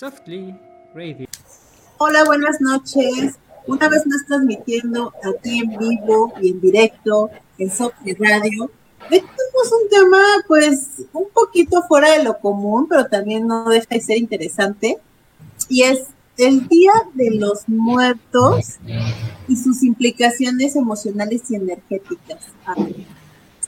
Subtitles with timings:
[0.00, 0.58] Softly
[0.94, 1.28] Radio.
[1.98, 3.34] Hola, buenas noches.
[3.66, 8.70] Una vez más transmitiendo aquí en vivo y en directo en Softly Radio.
[9.10, 14.00] Tenemos un tema, pues, un poquito fuera de lo común, pero también no deja de
[14.00, 14.96] ser interesante.
[15.68, 16.06] Y es
[16.38, 18.78] el Día de los Muertos
[19.48, 22.46] y sus implicaciones emocionales y energéticas.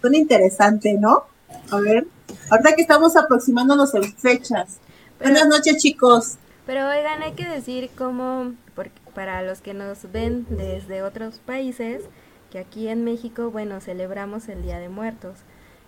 [0.01, 1.25] Suena interesante, ¿no?
[1.71, 2.07] A ver,
[2.49, 4.79] ahorita que estamos aproximándonos en fechas.
[5.23, 6.37] Buenas noches, chicos.
[6.67, 12.03] Pero oigan, hay que decir cómo, porque para los que nos ven desde otros países,
[12.51, 15.39] que aquí en México, bueno, celebramos el Día de Muertos.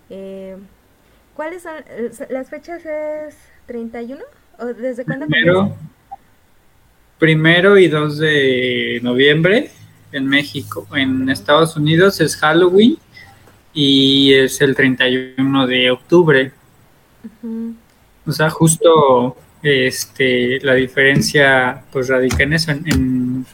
[0.09, 0.57] Eh,
[1.35, 2.85] ¿Cuáles son eh, las fechas?
[2.85, 3.35] ¿Es
[3.67, 4.23] 31?
[4.59, 5.27] ¿O desde cuándo?
[5.27, 5.75] Primero,
[7.19, 9.69] primero y 2 de noviembre
[10.11, 10.87] en México.
[10.95, 12.97] En Estados Unidos es Halloween
[13.73, 16.51] y es el 31 de octubre.
[18.25, 22.71] O sea, justo este, la diferencia pues radica en eso.
[22.71, 23.45] En,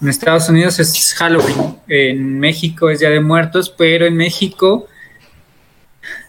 [0.00, 4.86] Estados Unidos es Halloween, en México es Día de Muertos, pero en México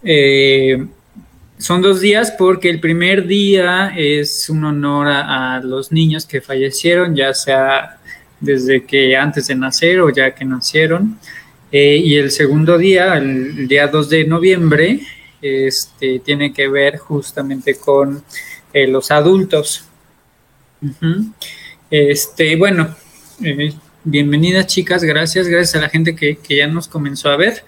[0.02, 0.88] eh,
[1.60, 7.16] son dos días porque el primer día es un honor a, los niños que fallecieron,
[7.16, 8.00] ya sea
[8.40, 11.20] desde que antes de nacer o ya que nacieron.
[11.72, 15.02] Eh, y el segundo día, el, día 2 de noviembre,
[15.42, 18.24] este, tiene que ver justamente con
[18.74, 19.86] eh, los adultos.
[21.90, 22.96] Este, bueno,
[23.44, 23.74] eh,
[24.04, 27.64] bienvenidas chicas, gracias, gracias a la gente que, ya nos comenzó a ver.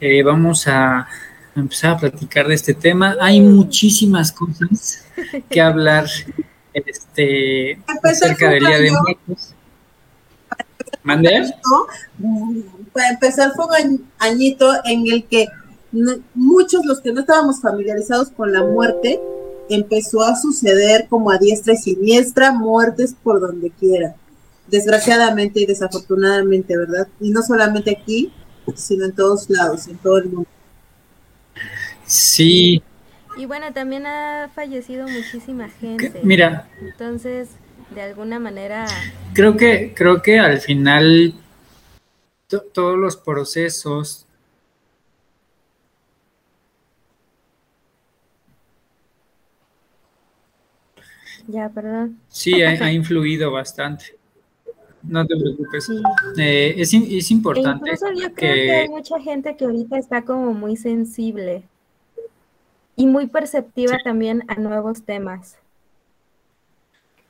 [0.00, 1.08] Eh, vamos a
[1.54, 3.16] empezar a platicar de este tema.
[3.20, 5.04] Hay muchísimas cosas
[5.48, 6.06] que hablar
[6.72, 9.54] este, acerca del Día de Muertos.
[11.02, 11.54] ¿Mandé?
[12.92, 15.46] Para empezar fue un añito en el que
[16.34, 19.20] muchos los que no estábamos familiarizados con la muerte,
[19.68, 24.14] empezó a suceder como a diestra y siniestra, muertes por donde quiera.
[24.68, 27.08] Desgraciadamente y desafortunadamente, ¿verdad?
[27.20, 28.32] Y no solamente aquí,
[28.74, 30.48] sino en todos lados, en todo el mundo.
[32.04, 32.82] Sí.
[33.36, 36.20] Y bueno, también ha fallecido muchísima gente.
[36.22, 36.68] Mira.
[36.80, 37.48] Entonces,
[37.94, 38.86] de alguna manera.
[39.34, 41.34] Creo que, creo que al final
[42.72, 44.25] todos los procesos
[51.48, 52.18] Ya, perdón.
[52.28, 54.16] Sí, ha, influido bastante.
[55.02, 55.88] No te preocupes.
[56.36, 57.88] Eh, es, es, importante.
[57.88, 58.72] E incluso yo creo que...
[58.72, 61.62] hay mucha gente que ahorita está como muy sensible
[62.96, 65.58] y muy perceptiva también a nuevos temas.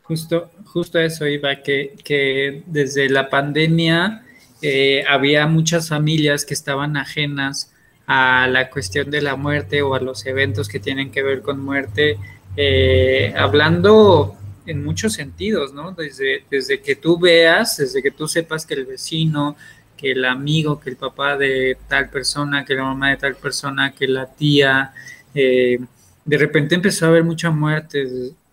[0.04, 4.22] Justo, justo eso iba, que, que desde la pandemia
[4.62, 7.72] eh, había muchas familias que estaban ajenas
[8.06, 11.60] a la cuestión de la muerte o a los eventos que tienen que ver con
[11.60, 12.18] muerte
[12.56, 14.36] eh, hablando
[14.66, 15.92] en muchos sentidos, ¿no?
[15.92, 19.56] Desde, desde que tú veas, desde que tú sepas que el vecino,
[19.96, 23.94] que el amigo, que el papá de tal persona, que la mamá de tal persona,
[23.94, 24.92] que la tía,
[25.34, 25.78] eh,
[26.24, 28.06] de repente empezó a haber mucha muerte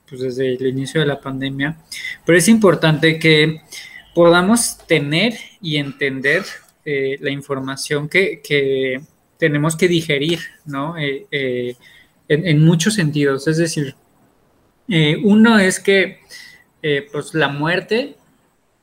[0.07, 1.77] pues, desde el inicio de la pandemia,
[2.25, 3.61] pero es importante que
[4.13, 6.43] podamos tener y entender
[6.85, 9.01] eh, la información que,
[9.37, 10.95] tenemos que digerir, ¿no?
[12.33, 13.47] En, muchos sentidos.
[13.47, 13.95] Es decir,
[14.87, 16.19] eh, uno es que
[16.81, 18.17] eh, pues la muerte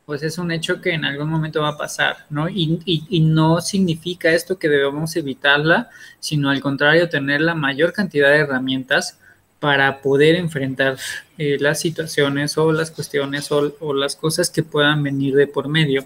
[0.06, 2.48] pues es un hecho que en algún momento va a pasar, ¿no?
[2.48, 5.88] Y, no significa esto que debemos evitarla,
[6.18, 9.20] sino al contrario, tener la mayor cantidad de herramientas
[9.60, 10.98] para poder enfrentar
[11.38, 16.04] eh, las situaciones o las cuestiones o, las cosas que puedan venir de por medio.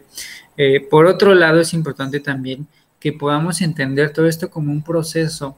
[0.90, 2.66] por otro lado, es importante también
[3.00, 5.56] que podamos entender todo esto como un proceso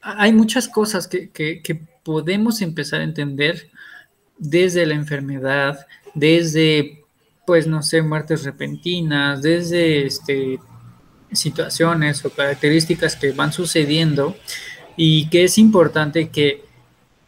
[0.00, 3.70] hay muchas cosas que, podemos empezar a entender
[4.36, 7.04] desde la enfermedad, desde,
[7.46, 10.58] pues, no sé, muertes repentinas, desde este,
[11.30, 14.36] situaciones o características que van sucediendo
[14.96, 16.64] y que es importante que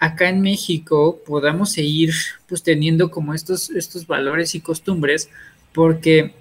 [0.01, 2.13] acá en México podamos seguir
[2.47, 5.31] pues teniendo como estos, estos valores y costumbres
[5.73, 6.35] porque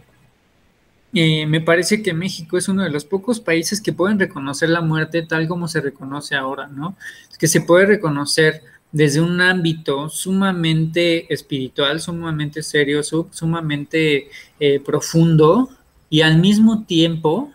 [1.13, 4.81] eh, me parece que México es uno de los pocos países que pueden reconocer la
[4.81, 6.95] muerte tal como se reconoce ahora, ¿no?
[7.38, 8.62] Que se puede reconocer
[8.92, 14.30] desde un ámbito sumamente espiritual, sumamente serio, sumamente
[14.60, 15.69] eh, profundo
[16.10, 17.51] y al mismo tiempo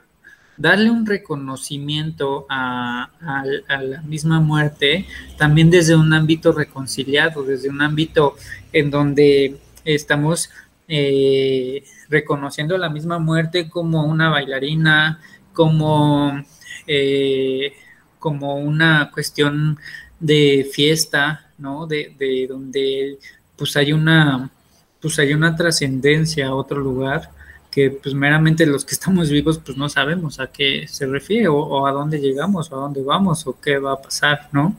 [0.57, 5.07] darle un reconocimiento a, la misma muerte,
[5.37, 8.35] también desde un ámbito reconciliado, desde un ámbito
[8.73, 10.51] en donde estamos
[10.89, 15.21] eh, reconociendo la misma muerte como una bailarina,
[15.53, 16.43] como,
[16.87, 17.75] eh,
[18.19, 19.79] como una cuestión
[20.19, 21.87] de fiesta, ¿no?
[21.87, 23.19] De, de donde
[23.57, 24.51] pues hay una,
[25.01, 27.31] pues hay una trascendencia a otro lugar
[27.71, 31.87] que pues meramente los que estamos vivos pues no sabemos a qué se refiere o,
[31.87, 34.75] a dónde llegamos o a dónde vamos o qué va a pasar, ¿no?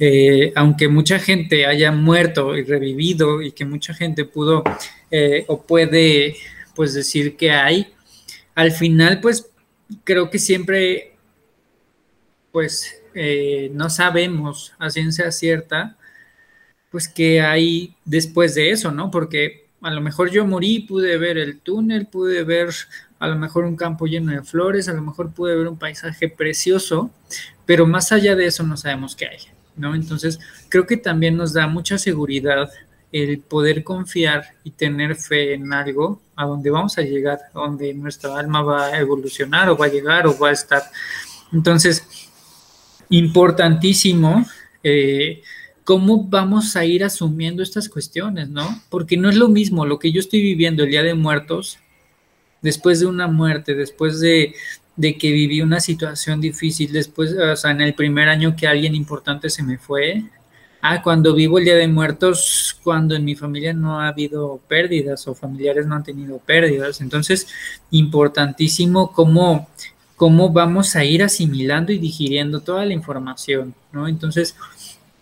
[0.00, 4.64] Eh, aunque mucha gente haya muerto y revivido y que mucha gente pudo
[5.10, 6.36] eh, o puede
[6.74, 7.92] pues decir que hay,
[8.54, 9.48] al final pues
[10.02, 11.12] creo que siempre
[12.50, 15.96] pues eh, no sabemos a ciencia cierta
[16.90, 19.10] pues qué hay después de eso, ¿no?
[19.10, 22.70] Porque a lo mejor yo morí, pude ver el túnel, pude ver
[23.18, 26.28] a lo mejor un campo lleno de flores, a lo mejor pude ver un paisaje
[26.28, 27.10] precioso,
[27.66, 29.38] pero más allá de eso no sabemos qué hay,
[29.76, 29.94] ¿no?
[29.94, 30.38] Entonces,
[30.68, 32.70] creo que también nos da mucha seguridad
[33.12, 37.94] el poder confiar y tener fe en algo a donde vamos a llegar, a donde
[37.94, 40.82] nuestra alma va a evolucionar o va a llegar o va a estar.
[41.52, 42.04] Entonces,
[43.10, 44.44] importantísimo
[44.82, 45.42] eh,
[45.84, 48.82] cómo vamos a ir asumiendo estas cuestiones, ¿no?
[48.88, 51.78] Porque no es lo mismo lo que yo estoy viviendo el Día de Muertos,
[52.62, 54.54] después de una muerte, después de,
[54.96, 58.94] de que viví una situación difícil, después, o sea, en el primer año que alguien
[58.94, 60.22] importante se me fue,
[60.82, 65.26] ah, cuando vivo el Día de Muertos, cuando en mi familia no ha habido pérdidas
[65.26, 67.00] o familiares no han tenido pérdidas.
[67.00, 67.48] Entonces,
[67.90, 69.68] importantísimo cómo,
[70.16, 74.06] cómo vamos a ir asimilando y digiriendo toda la información, ¿no?
[74.06, 74.54] Entonces,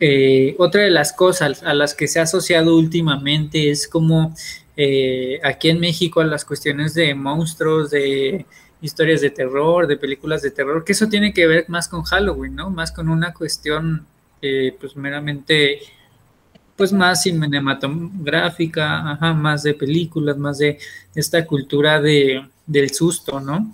[0.00, 4.34] eh, otra de las cosas a las que se ha asociado últimamente es como
[4.76, 8.46] eh, aquí en México a las cuestiones de monstruos, de
[8.82, 12.54] historias de terror, de películas de terror, que eso tiene que ver más con Halloween,
[12.54, 12.70] ¿no?
[12.70, 14.06] Más con una cuestión
[14.42, 15.80] eh, pues meramente
[16.76, 20.78] pues más cinematográfica, ajá, más de películas, más de
[21.14, 23.72] esta cultura de, del susto, ¿no?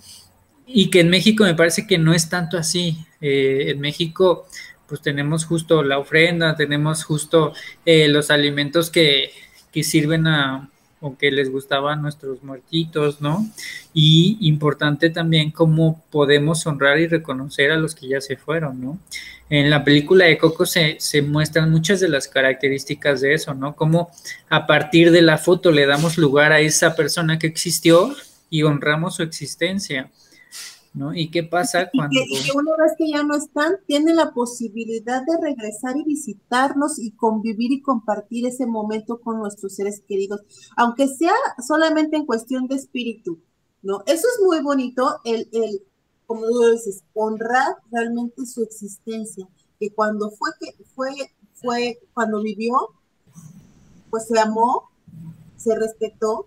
[0.67, 3.05] Y que en México me parece que no es tanto así.
[3.21, 4.45] en México
[4.89, 7.53] pues tenemos justo la ofrenda, tenemos justo
[7.85, 9.31] eh, los alimentos que,
[9.71, 10.69] que sirven a
[11.01, 13.45] o que les gustaban nuestros muertitos, ¿no?
[13.93, 18.99] Y importante también cómo podemos honrar y reconocer a los que ya se fueron, ¿no?
[19.49, 23.75] En la película de Coco se, se muestran muchas de las características de eso, ¿no?
[23.75, 24.11] Cómo
[24.49, 28.13] a partir de la foto le damos lugar a esa persona que existió
[28.49, 30.09] y honramos su existencia.
[30.93, 31.13] ¿No?
[31.13, 32.19] ¿Y qué pasa cuando...
[32.19, 36.99] Y que, una vez que ya no están, tienen la posibilidad de regresar y visitarnos
[36.99, 40.41] y convivir y compartir ese momento con nuestros seres queridos,
[40.75, 41.33] aunque sea
[41.65, 43.39] solamente en cuestión de espíritu,
[43.81, 44.01] ¿no?
[44.05, 45.83] Eso es muy bonito, el, el
[46.25, 49.47] como tú dices, honrar realmente su existencia,
[49.79, 51.11] que cuando fue, que fue,
[51.55, 52.73] fue, cuando vivió,
[54.11, 54.89] pues se amó,
[55.57, 56.45] se respetó,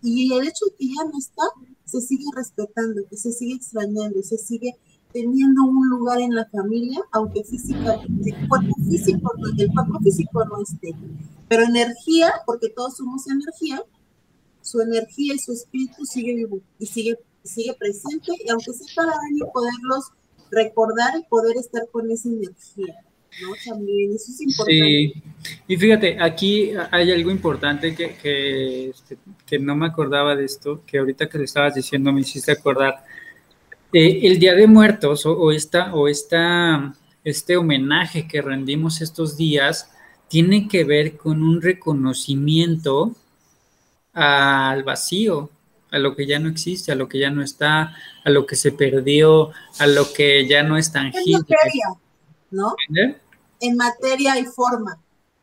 [0.00, 1.42] y el hecho de que ya no está,
[1.86, 4.76] se sigue respetando, se sigue extrañando, se sigue
[5.12, 10.62] teniendo un lugar en la familia, aunque físicamente, el cuerpo físico, el cuerpo físico no
[10.62, 10.94] esté.
[11.48, 13.82] Pero energía, porque todos somos energía,
[14.60, 19.12] su energía y su espíritu sigue vivo y sigue, sigue presente, y aunque sea cada
[19.30, 20.10] año poderlos
[20.50, 22.96] recordar y poder estar con esa energía.
[23.40, 23.54] ¿No?
[23.64, 24.74] También, eso es importante.
[24.74, 25.22] Sí,
[25.68, 30.82] y fíjate, aquí hay algo importante que, que, este, que, no me acordaba de esto,
[30.86, 33.04] que ahorita que le estabas diciendo me hiciste acordar.
[33.92, 36.94] Eh, el Día de Muertos o, esta, o esta,
[37.24, 39.90] este homenaje que rendimos estos días
[40.28, 43.14] tiene que ver con un reconocimiento
[44.12, 45.50] al vacío,
[45.90, 48.56] a lo que ya no existe, a lo que ya no está, a lo que
[48.56, 51.46] se perdió, a lo que ya no es tangible.
[52.50, 52.74] ¿no?
[53.60, 54.98] En materia y forma.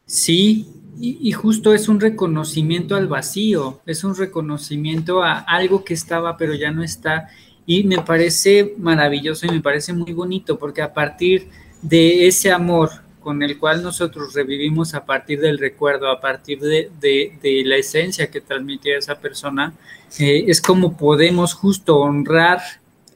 [0.05, 0.67] Sí,
[0.99, 6.53] y, justo es un reconocimiento al vacío, es un reconocimiento a algo que estaba pero
[6.53, 7.29] ya no está.
[7.65, 11.49] Y me parece maravilloso y me parece muy bonito porque a partir
[11.81, 12.91] de ese amor
[13.21, 18.41] con el cual nosotros revivimos a partir del recuerdo, a partir de, la esencia que
[18.41, 19.73] transmitía esa persona,
[20.19, 22.59] eh, es como podemos justo honrar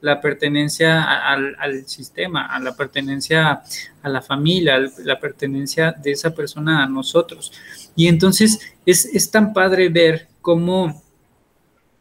[0.00, 3.62] la pertenencia al, sistema, a la pertenencia
[4.02, 7.52] a la familia, la pertenencia de esa persona a nosotros.
[7.96, 11.02] Y entonces es, tan padre ver cómo,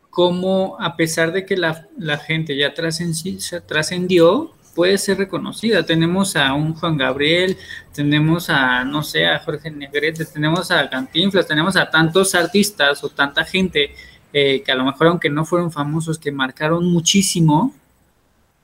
[0.10, 1.88] cómo, a pesar de que la,
[2.26, 5.84] gente ya trascendió, puede ser reconocida.
[5.84, 7.58] Tenemos a un Juan Gabriel,
[7.94, 13.10] tenemos a, no sé, a Jorge Negrete, tenemos a Cantinflas, tenemos a tantos artistas o
[13.10, 13.96] tanta gente
[14.34, 17.74] eh, que a lo mejor, aunque no fueron famosos, que marcaron muchísimo,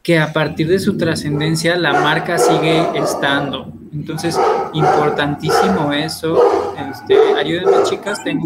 [0.03, 3.71] que a partir de su trascendencia la marca sigue estando.
[3.93, 4.37] Entonces,
[4.73, 6.37] importantísimo eso.
[6.91, 8.21] Este, ayúdenme, chicas.
[8.21, 8.43] Tengo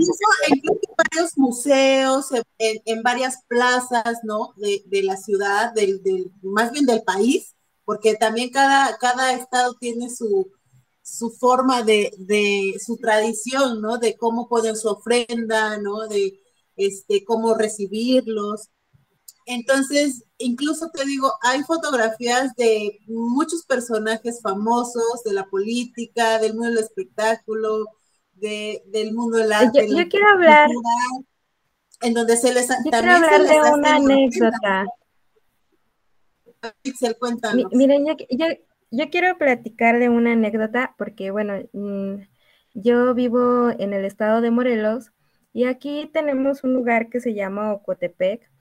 [0.49, 0.61] en
[0.95, 2.27] varios museos,
[2.59, 4.53] en, varias plazas, ¿no?
[4.57, 5.99] De, la ciudad, del,
[6.43, 10.51] más bien del país, porque también cada, cada estado tiene su,
[11.01, 13.97] su forma de, de, su tradición, ¿no?
[13.97, 16.07] De cómo poner su ofrenda, ¿no?
[16.07, 16.39] De
[16.75, 18.69] este, cómo recibirlos.
[19.47, 26.71] Entonces, incluso te digo, hay fotografías de muchos personajes famosos de la política, del mundo
[26.71, 27.85] del espectáculo,
[28.33, 29.87] de, del mundo del arte.
[29.87, 30.69] Yo, quiero hablar.
[32.01, 34.85] En donde se les yo quiero hablar de una anécdota.
[36.81, 37.71] Pixel, cuéntanos.
[37.71, 38.05] Miren,
[38.89, 42.15] yo, quiero platicar de una anécdota porque, bueno, mm,
[42.73, 45.13] yo vivo en el estado de Morelos
[45.53, 48.51] y aquí tenemos un lugar que se llama Ocotepec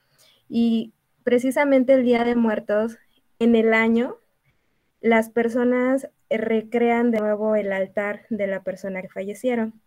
[0.48, 0.92] y
[1.24, 2.98] precisamente el Día de Muertos
[3.38, 4.16] en el año
[5.00, 9.80] las personas recrean de nuevo el altar de la persona que fallecieron.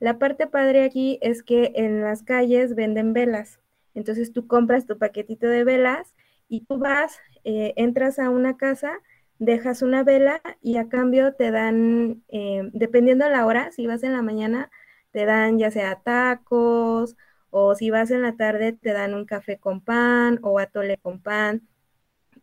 [0.00, 3.60] La parte padre aquí es que en las calles venden velas.
[3.94, 6.14] Entonces tú compras tu paquetito de velas
[6.48, 8.92] y tú vas, eh, entras a una casa,
[9.38, 14.02] dejas una vela y a cambio te dan, eh, dependiendo de la hora, si vas
[14.02, 14.70] en la mañana,
[15.10, 17.16] te dan ya sea tacos
[17.50, 21.20] o si vas en la tarde te dan un café con pan o atole con
[21.20, 21.68] pan.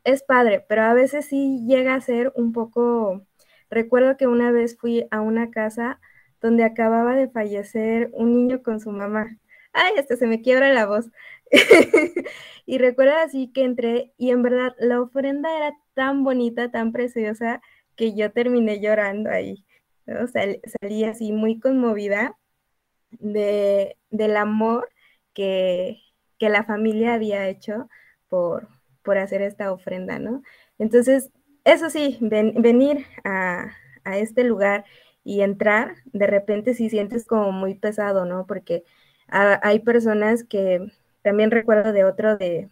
[0.03, 3.25] Es padre, pero a veces sí llega a ser un poco...
[3.69, 5.99] Recuerdo que una vez fui a una casa
[6.41, 9.37] donde acababa de fallecer un niño con su mamá.
[9.73, 11.09] Ay, hasta se me quiebra la voz.
[12.65, 17.61] y recuerdo así que entré y en verdad la ofrenda era tan bonita, tan preciosa,
[17.95, 19.65] que yo terminé llorando ahí.
[20.81, 22.37] salí así muy conmovida
[23.11, 24.89] de, del amor
[25.35, 26.01] que,
[26.39, 27.89] la familia había hecho
[28.29, 28.67] por,
[29.03, 30.43] por hacer esta ofrenda, ¿no?
[30.77, 31.31] Entonces,
[31.63, 33.71] eso sí, venir a,
[34.03, 34.85] a, este lugar
[35.23, 38.45] y entrar, de repente sí sientes como muy pesado, ¿no?
[38.45, 38.83] Porque
[39.27, 40.91] hay personas que
[41.23, 42.69] también recuerdo de otro de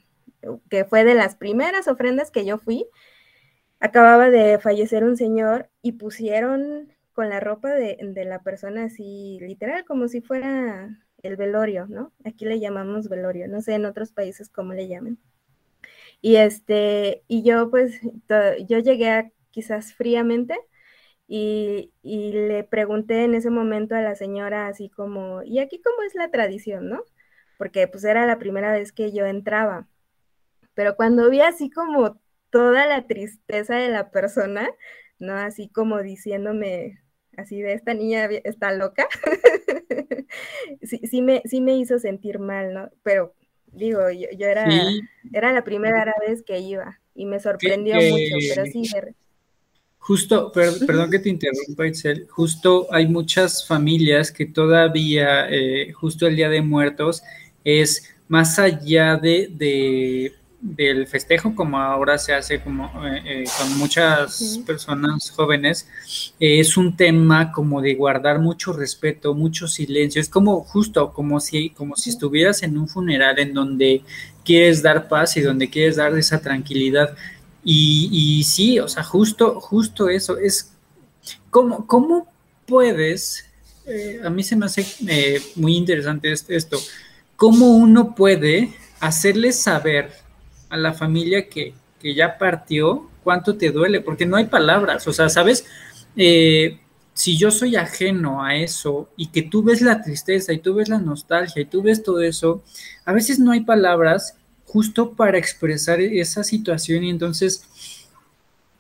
[0.70, 2.86] que fue de las primeras ofrendas que yo fui.
[3.80, 9.40] Acababa de fallecer un señor y pusieron con la ropa de, de la persona así,
[9.42, 12.14] literal, como si fuera el velorio, ¿no?
[12.26, 15.18] Aquí le llamamos velorio, no sé en otros países cómo le llaman.
[16.22, 18.00] Y este, y yo pues,
[18.68, 20.58] yo llegué a, quizás fríamente
[21.28, 26.04] y, y, le pregunté en ese momento a la señora así como, ¿y aquí cómo
[26.04, 27.04] es la tradición, no?
[27.58, 29.88] Porque pues era la primera vez que yo entraba.
[30.76, 34.70] Pero cuando vi así como toda la tristeza de la persona,
[35.20, 35.34] ¿no?
[35.36, 37.03] Así como diciéndome,
[37.38, 39.08] así de esta niña está loca,
[40.82, 42.90] sí, sí, me, sí me hizo sentir mal, ¿no?
[43.04, 43.34] Pero
[43.72, 44.68] digo, yo, yo era,
[45.32, 48.84] era la primera vez que iba y me sorprendió mucho, pero sí.
[49.98, 56.36] Justo, perdón que te interrumpa, Itzel, justo hay muchas familias que todavía, eh, justo el
[56.36, 57.24] Día de Muertos,
[57.64, 60.34] es más allá de, de
[60.64, 65.90] del festejo, como ahora se hace como eh, eh, con muchas personas jóvenes,
[66.40, 70.22] es un tema como de guardar mucho respeto, mucho silencio.
[70.22, 74.04] Es como justo como si, como si estuvieras en un funeral en donde
[74.46, 77.14] quieres dar paz y donde quieres dar esa tranquilidad.
[77.66, 80.72] Y, y sí, o sea, justo, justo eso es
[81.50, 82.32] cómo, cómo
[82.66, 83.46] puedes.
[83.86, 84.86] Eh, a mí se me hace
[85.56, 86.80] muy interesante esto.
[87.36, 90.23] ¿Cómo uno puede hacerles saber
[90.74, 95.30] a la familia que, ya partió, cuánto te duele, porque no hay palabras, o sea,
[95.30, 95.66] ¿sabes?
[96.18, 96.80] Eh,
[97.14, 100.90] si yo soy ajeno a eso y que tú ves la tristeza y tú ves
[100.90, 102.64] la nostalgia y tú ves todo eso,
[103.06, 107.64] a veces no hay palabras justo para expresar esa situación y entonces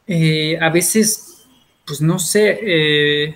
[0.07, 1.45] eh, a veces,
[1.85, 2.59] pues no sé.
[2.61, 3.35] Eh,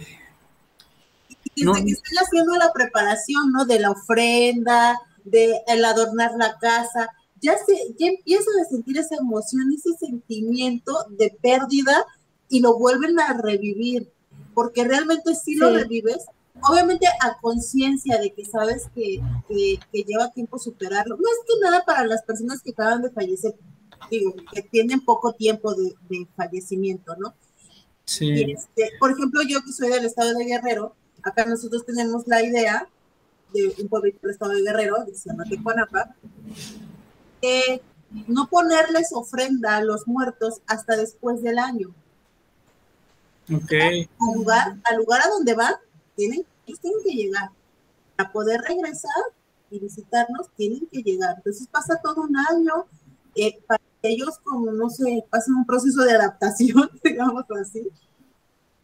[1.56, 3.66] Desde que estoy haciendo la preparación, ¿no?
[3.66, 7.10] De la ofrenda, de el adornar la casa,
[7.42, 12.06] ya, se, ya empiezan a sentir esa emoción, ese sentimiento de pérdida
[12.50, 14.10] y lo vuelven a revivir,
[14.54, 16.26] porque realmente sí, lo revives,
[16.70, 19.22] obviamente a conciencia de que sabes que,
[19.92, 21.16] lleva tiempo superarlo.
[21.18, 23.56] No es que nada para las personas que acaban de fallecer,
[24.10, 25.96] digo, que tienen poco tiempo de,
[26.36, 27.34] fallecimiento, ¿no?
[28.06, 28.54] Sí.
[28.54, 32.88] Este, por ejemplo, yo que soy del estado de Guerrero, acá nosotros tenemos la idea
[33.54, 35.30] de un pueblito del estado de Guerrero, que se
[38.28, 41.90] no ponerles ofrenda a los muertos hasta después del año.
[43.54, 43.72] Ok.
[44.20, 45.76] Al lugar, al lugar a donde van,
[46.16, 47.50] tienen, tienen que llegar.
[48.16, 49.12] Para poder regresar
[49.70, 51.36] y visitarnos, tienen que llegar.
[51.38, 52.86] Entonces pasa todo un año.
[53.36, 57.88] Eh, para ellos, como no sé, pasan un proceso de adaptación, digamos así,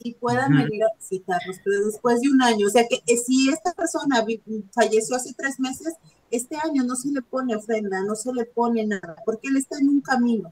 [0.04, 2.68] y puedan venir a visitarnos, pero después de un año.
[2.68, 4.26] O sea que eh, si esta persona
[4.72, 5.94] falleció hace tres meses,
[6.32, 9.78] este año no se le pone ofrenda, no se le pone nada, porque él está
[9.78, 10.52] en un camino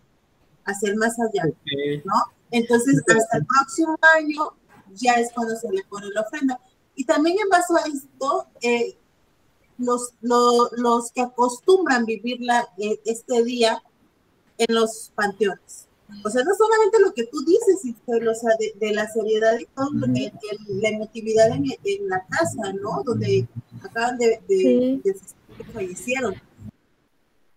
[0.66, 1.46] hacia el más allá,
[2.06, 2.14] ¿no?
[2.52, 4.54] Entonces, hasta el próximo año
[4.94, 6.60] ya es cuando se le pone la ofrenda.
[6.96, 8.96] Y también en base a esto, eh,
[9.78, 13.82] los, los que acostumbran vivir la, eh, este día
[14.58, 15.88] en los panteones.
[16.24, 19.90] O sea, no solamente lo que tú dices, o sea, de, la seriedad y todo,
[20.68, 23.04] la emotividad en, la casa, ¿no?
[23.04, 23.48] Donde
[23.82, 26.36] acaban de, de, que fallecieron,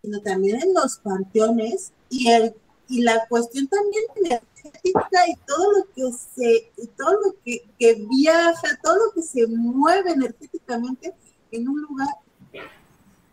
[0.03, 2.55] sino también en los panteones y el
[2.89, 8.07] y la cuestión también energética y todo lo que se, y todo lo que, que
[8.11, 11.15] viaja, todo lo que se mueve energéticamente
[11.51, 12.09] en un lugar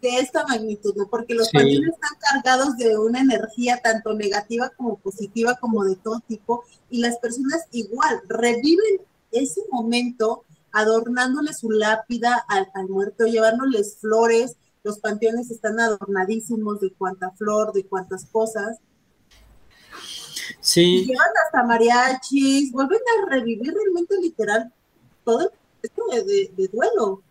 [0.02, 1.08] de esta magnitud, ¿no?
[1.08, 6.20] porque los panteones están cargados de una energía tanto negativa como positiva, como de todo
[6.28, 13.98] tipo, y las personas igual reviven ese momento adornándole su lápida al, al muerto, llevándoles
[13.98, 18.80] flores, los panteones están adornadísimos de cuánta flor, de cuántas cosas,
[20.60, 21.06] Sí.
[21.06, 24.72] llevan hasta mariachis, vuelven a revivir realmente literal
[25.24, 27.24] todo esto de, de duelo.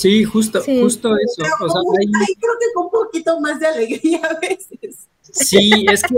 [0.00, 1.42] Sí, justo, justo eso.
[1.60, 2.06] o sea, hay...
[2.06, 5.08] creo que con un poquito más de alegría a veces.
[5.20, 6.16] Sí, es que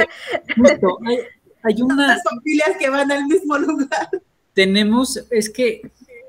[0.56, 1.18] justo, hay,
[1.62, 4.08] hay unas familias que van al mismo lugar.
[4.54, 5.82] Tenemos, es que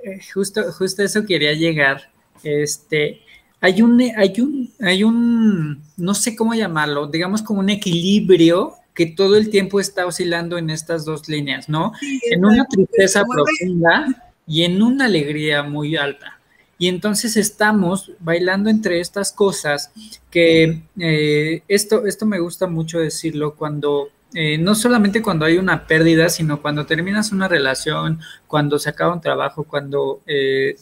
[0.03, 2.11] eh, justo, justo eso quería llegar.
[2.43, 3.21] Este,
[3.61, 9.05] hay un, hay un, hay un, no sé cómo llamarlo, digamos como un equilibrio que
[9.05, 11.93] todo el tiempo está oscilando en estas dos líneas, ¿no?
[12.29, 14.05] en una tristeza profunda
[14.45, 16.39] y en una alegría muy alta.
[16.83, 19.93] Y entonces estamos bailando entre estas cosas
[20.29, 25.87] que eh, esto, esto me gusta mucho decirlo cuando, eh, no solamente cuando hay una
[25.87, 30.75] pérdida, sino cuando terminas una relación, cuando se acaba un trabajo, cuando eh,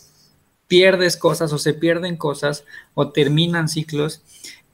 [0.65, 2.65] pierdes cosas o se pierden cosas
[2.95, 4.23] o terminan ciclos,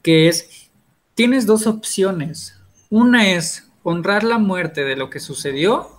[0.00, 0.70] que es,
[1.14, 2.58] tienes dos opciones.
[2.88, 5.90] Una es honrar la muerte de lo que sucedió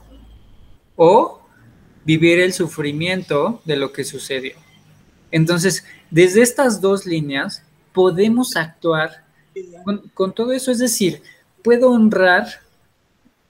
[0.95, 1.39] o
[2.03, 4.55] vivir el sufrimiento de lo que sucedió.
[5.31, 7.63] Entonces, desde estas dos líneas
[7.94, 9.24] podemos actuar
[10.13, 11.22] con, todo eso, es decir,
[11.63, 12.48] puedo honrar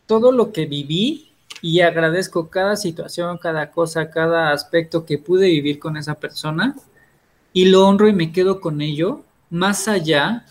[0.05, 5.79] todo lo que viví y agradezco cada situación, cada cosa, cada aspecto que pude vivir
[5.79, 6.75] con esa persona
[7.53, 10.45] y lo honro y me quedo con ello, más allá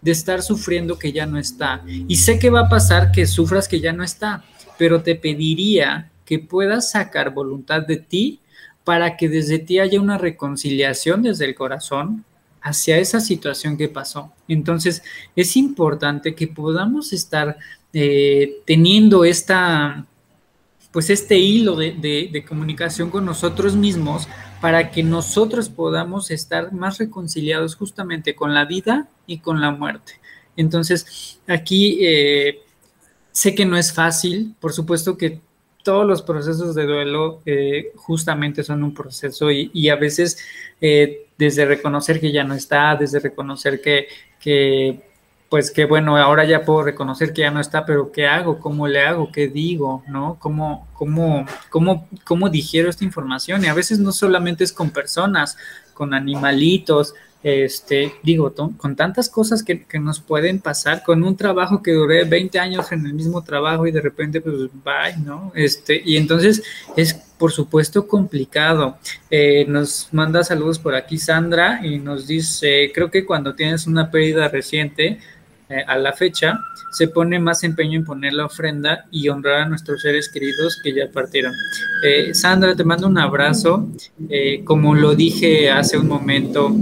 [0.00, 1.82] de estar sufriendo que ya no está.
[1.86, 4.44] Y sé que va a pasar que sufras que ya no está,
[4.78, 8.40] pero te pediría que puedas sacar voluntad de ti
[8.84, 12.24] para que desde ti haya una reconciliación desde el corazón
[12.60, 14.32] hacia esa situación que pasó.
[14.48, 15.02] Entonces,
[15.36, 17.58] es importante que podamos estar
[17.92, 20.06] eh, teniendo esta,
[20.90, 24.28] pues este hilo de, comunicación con nosotros mismos
[24.60, 30.14] para que nosotros podamos estar más reconciliados justamente con la vida y con la muerte.
[30.56, 32.60] Entonces, aquí eh,
[33.30, 35.40] sé que no es fácil, por supuesto que
[35.84, 40.38] todos los procesos de duelo eh, justamente son un proceso y, a veces
[40.80, 44.08] eh, desde reconocer que ya no está, desde reconocer que,
[44.40, 45.02] que,
[45.50, 48.58] pues que bueno, ahora ya puedo reconocer que ya no está, pero ¿qué hago?
[48.58, 49.30] ¿Cómo le hago?
[49.30, 50.02] ¿Qué digo?
[50.08, 50.38] ¿No?
[50.40, 53.62] ¿Cómo, cómo, cómo, cómo digiero esta información?
[53.62, 55.58] Y a veces no solamente es con personas,
[55.92, 57.14] con animalitos,
[57.44, 62.58] este, digo, con tantas cosas que, nos pueden pasar, con un trabajo que duré 20
[62.58, 65.52] años en el mismo trabajo y de repente, pues, bye, ¿no?
[65.54, 66.62] Este, y entonces
[66.96, 68.96] es, por supuesto, complicado.
[69.30, 74.10] Eh, nos manda saludos por aquí Sandra y nos dice, creo que cuando tienes una
[74.10, 75.18] pérdida reciente,
[75.74, 76.60] eh, a la fecha,
[76.92, 80.94] se pone más empeño en poner la ofrenda y honrar a nuestros seres queridos que
[80.94, 81.52] ya partieron.
[82.04, 83.88] Eh, Sandra, te mando un abrazo.
[84.28, 86.72] Eh, como lo dije hace un momento,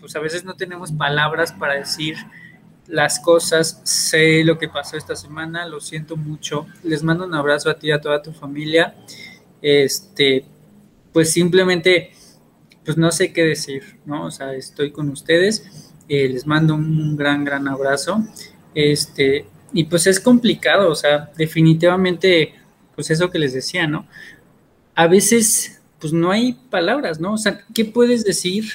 [0.00, 2.16] pues a veces no tenemos palabras para decir
[2.86, 3.82] las cosas.
[3.84, 6.66] Sé lo que pasó esta semana, lo siento mucho.
[6.84, 8.94] Les mando un abrazo a ti y a toda tu familia.
[9.60, 10.46] Este,
[11.12, 12.12] pues simplemente,
[12.82, 14.24] pues no sé qué decir, ¿no?
[14.24, 18.24] O sea, estoy con ustedes les mando un gran, gran abrazo.
[18.74, 22.54] Este, y pues es complicado, o sea, definitivamente,
[22.94, 24.06] pues eso que les decía, ¿no?
[24.94, 27.34] A veces, pues no hay palabras, ¿no?
[27.34, 28.66] O sea, ¿qué puedes decir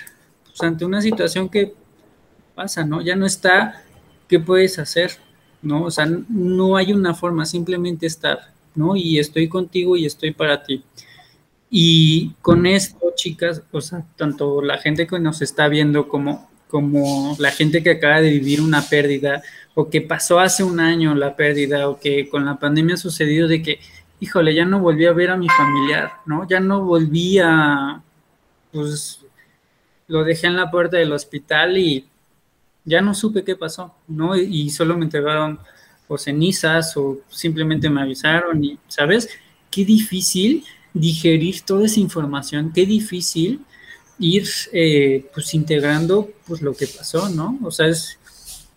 [0.45, 1.73] pues, ante una situación que
[2.55, 3.01] pasa, ¿no?
[3.01, 3.83] Ya no está,
[4.27, 5.11] ¿qué puedes hacer?
[5.61, 5.83] ¿No?
[5.83, 8.95] O sea, no hay una forma, simplemente estar, ¿no?
[8.95, 10.83] Y estoy contigo y estoy para ti.
[11.69, 17.35] Y con esto, chicas, o sea, tanto la gente que nos está viendo como como
[17.37, 19.43] la gente que acaba de vivir una pérdida
[19.75, 23.47] o que pasó hace un año la pérdida o que con la pandemia ha sucedido
[23.47, 23.79] de que,
[24.19, 26.47] híjole, ya no volví a ver a mi familiar, ¿no?
[26.49, 28.01] Ya no volví a,
[28.71, 29.23] pues,
[30.07, 32.07] lo dejé en la puerta del hospital y
[32.85, 34.35] ya no supe qué pasó, ¿no?
[34.35, 35.59] Y solo me entregaron
[36.07, 39.29] o cenizas o simplemente me avisaron y, ¿sabes?
[39.69, 43.61] qué difícil digerir toda esa información, qué difícil
[44.19, 47.57] ir eh, pues integrando pues lo que pasó, ¿no?
[47.63, 48.17] O sea, es,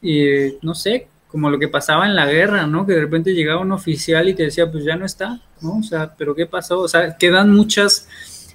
[0.03, 2.87] eh, no sé, como lo que pasaba en la guerra, ¿no?
[2.87, 5.79] Que de repente llegaba un oficial y te decía, pues ya no está, ¿no?
[5.79, 6.81] O sea, pero ¿qué pasó?
[6.81, 8.09] O sea, quedan muchas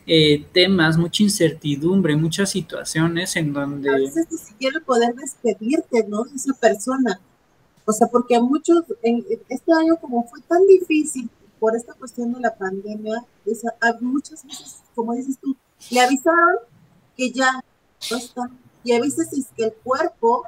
[0.07, 3.89] eh, temas, mucha incertidumbre, muchas situaciones en donde...
[3.89, 6.23] A veces ni siquiera poder despedirte, ¿no?
[6.23, 7.19] De esa persona.
[7.85, 12.33] O sea, porque a muchos, en, este año como fue tan difícil por esta cuestión
[12.33, 13.23] de la pandemia,
[13.81, 15.55] a muchas veces, como dices tú,
[15.91, 16.57] le avisaron
[17.15, 17.63] que ya
[18.09, 18.49] no está.
[18.83, 20.45] Y a veces es que el cuerpo,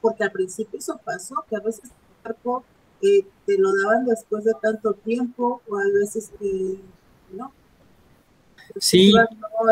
[0.00, 2.64] porque al principio eso pasó, que a veces el cuerpo
[3.02, 6.80] eh, te lo daban después de tanto tiempo, o a veces que
[7.32, 7.52] no,
[8.80, 9.12] Sí.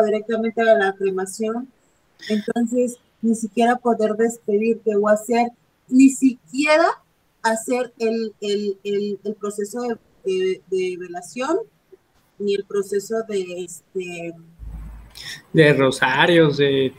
[0.05, 1.67] directamente a la cremación.
[2.29, 5.49] Entonces, ni siquiera poder despedirte o hacer,
[5.87, 6.87] ni siquiera
[7.41, 9.81] hacer el, el, el, proceso
[10.23, 11.59] de, de, velación,
[12.39, 14.33] ni el proceso de este
[15.53, 16.93] de rosarios, de,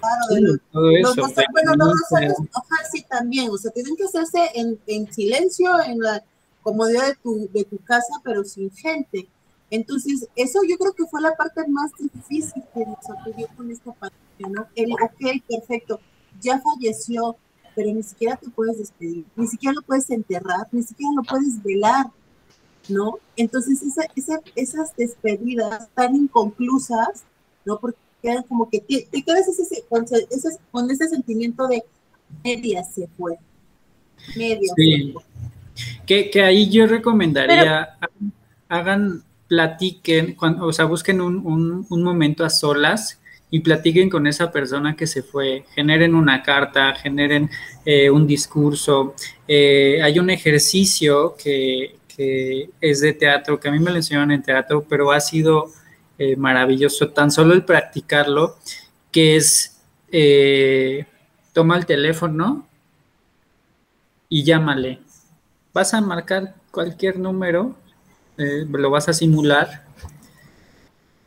[0.73, 1.23] todo eso.
[1.53, 5.99] bueno, los rosarios, ojalá sí también, o sea, tienen que hacerse en, en silencio, en
[5.99, 6.25] la
[6.63, 9.29] comodidad de tu, de tu casa, pero sin gente.
[9.71, 13.93] Entonces, eso yo creo que fue la parte más difícil que nos acudió con esta
[13.93, 14.67] pandemia, ¿no?
[14.75, 16.01] El, ok, perfecto,
[16.41, 17.37] ya falleció,
[17.75, 21.63] pero ni siquiera te puedes despedir, ni siquiera lo puedes enterrar, ni siquiera lo puedes
[21.63, 22.07] velar,
[22.89, 23.19] ¿no?
[23.37, 24.05] Entonces, esa,
[24.55, 27.25] esas despedidas tan inconclusas,
[27.65, 27.79] ¿no?
[27.79, 31.85] Porque quedan como que te, quedas ese, con, ese, con ese sentimiento de
[32.43, 33.37] media se fue,
[34.35, 35.15] media sí.
[36.05, 37.99] Que, que ahí yo recomendaría,
[38.69, 44.97] hagan platiquen, cuando, o sea, busquen un, momento a solas y platiquen con esa persona
[44.97, 47.49] que se fue, generen una carta, generen
[47.85, 49.15] eh, un discurso.
[49.47, 51.95] Eh, hay un ejercicio que,
[52.81, 55.71] es de teatro, que a mí me lo enseñaron en teatro, pero ha sido
[56.19, 58.57] eh, maravilloso, tan solo el practicarlo,
[59.11, 59.73] que es,
[61.53, 62.67] toma el teléfono
[64.29, 65.01] y llámale.
[65.73, 67.75] Vas a marcar cualquier número
[68.39, 69.83] eh, lo vas a simular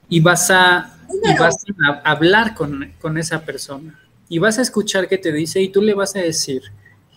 [0.08, 0.96] y vas a,
[2.04, 6.16] hablar con, esa persona y vas a escuchar qué te dice y tú le vas
[6.16, 6.62] a decir.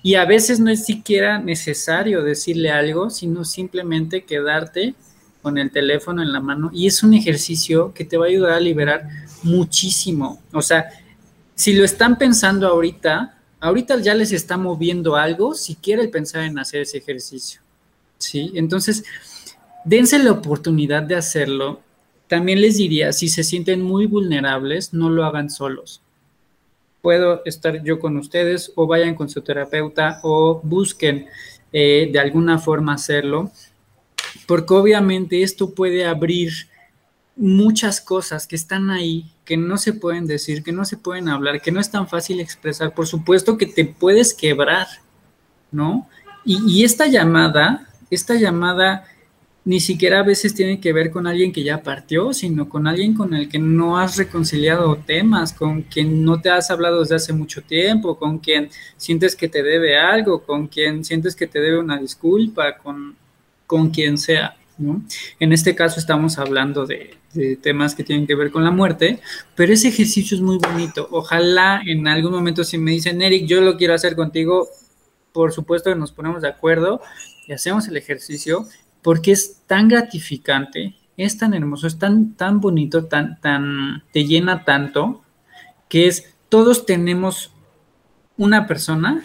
[0.02, 4.94] Y a veces no es siquiera necesario decirle algo, sino simplemente quedarte
[5.42, 6.70] con el teléfono en la mano.
[6.72, 9.08] Y es un ejercicio que te va a ayudar a liberar
[9.42, 10.40] muchísimo.
[10.52, 10.88] O sea,
[11.54, 16.58] si lo están pensando ahorita, ahorita ya les está moviendo algo si quieren pensar en
[16.58, 17.60] hacer ese ejercicio.
[18.18, 18.52] ¿Sí?
[18.54, 19.04] Entonces,
[19.84, 21.80] dense la oportunidad de hacerlo.
[22.28, 26.00] También les diría, si se sienten muy vulnerables, no lo hagan solos.
[27.02, 31.26] Puedo estar yo con ustedes o vayan con su terapeuta o busquen
[31.72, 33.50] eh, de alguna forma hacerlo,
[34.46, 36.52] porque obviamente esto puede abrir
[37.36, 41.60] muchas cosas que están ahí, que no se pueden decir, que no se pueden hablar,
[41.60, 42.94] que no es tan fácil expresar.
[42.94, 44.86] Por supuesto que te puedes quebrar,
[45.70, 46.08] ¿no?
[46.44, 49.04] Y, y esta llamada, esta llamada
[49.64, 53.14] ni siquiera a veces tiene que ver con alguien que ya partió, sino con alguien
[53.14, 57.32] con el que no has reconciliado temas, con quien no te has hablado desde hace
[57.32, 61.78] mucho tiempo, con quien sientes que te debe algo, con quien sientes que te debe
[61.78, 63.16] una disculpa, con,
[63.72, 64.54] con quien sea.
[64.76, 65.02] ¿no?
[65.40, 67.16] En este caso estamos hablando de,
[67.62, 69.18] temas que tienen que ver con la muerte,
[69.54, 71.08] pero ese ejercicio es muy bonito.
[71.10, 74.68] Ojalá en algún momento si me dicen, Eric, yo lo quiero hacer contigo,
[75.32, 77.00] por supuesto que nos ponemos de acuerdo
[77.48, 78.66] y hacemos el ejercicio
[79.00, 84.66] porque es tan gratificante, es tan hermoso, es tan, tan bonito, tan, tan, te llena
[84.66, 85.22] tanto,
[85.88, 87.52] que es, todos tenemos
[88.36, 89.24] una persona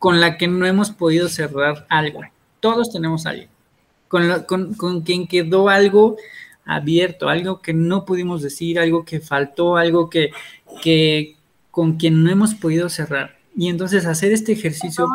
[0.00, 2.22] con la que no hemos podido cerrar algo.
[2.58, 3.48] Todos tenemos alguien.
[4.08, 6.16] Con, con, con, quien quedó algo
[6.64, 10.30] abierto, algo que no pudimos decir, algo que faltó, algo que,
[10.82, 11.36] que
[11.70, 13.38] con quien no hemos podido cerrar.
[13.56, 15.08] Y entonces hacer este ejercicio.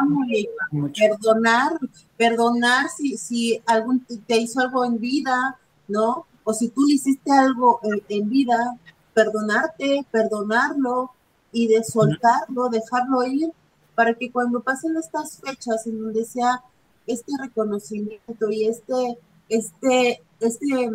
[0.97, 1.79] Perdonar,
[2.17, 6.25] perdonar si, si algún te hizo algo en vida, ¿no?
[6.43, 7.79] O si tú le hiciste algo
[8.09, 8.77] en, vida,
[9.13, 11.11] perdonarte, perdonarlo
[11.53, 13.51] y de soltarlo, dejarlo ir,
[13.95, 16.61] para que cuando pasen estas fechas en donde sea
[17.07, 19.17] este reconocimiento y este,
[19.49, 20.91] este, este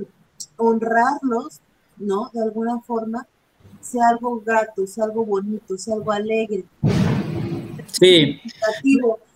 [0.57, 1.61] honrarlos,
[1.97, 2.31] ¿no?
[2.33, 3.27] De alguna forma,
[3.81, 6.65] sea algo grato, sea algo bonito, sea algo alegre.
[7.93, 8.41] Sí.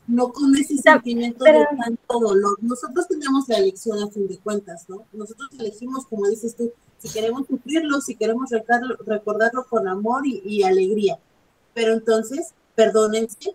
[0.06, 2.58] No con ese sentimiento de tanto dolor.
[2.60, 5.04] Nosotros tenemos la elección a fin de cuentas, ¿no?
[5.12, 11.18] Nosotros elegimos, como dices tú, si queremos sufrirlo, si queremos recordarlo, con amor y, alegría.
[11.74, 13.54] Pero entonces, perdónense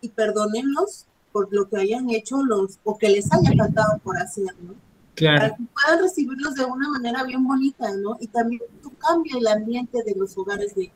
[0.00, 4.54] y perdónenlos por lo que hayan hecho los, o que les haya faltado por hacer,
[4.62, 4.76] ¿no?
[5.20, 8.16] Para que puedan recibirlos de una manera bien bonita, ¿no?
[8.20, 10.92] Y también tú cambia el ambiente de los hogares de...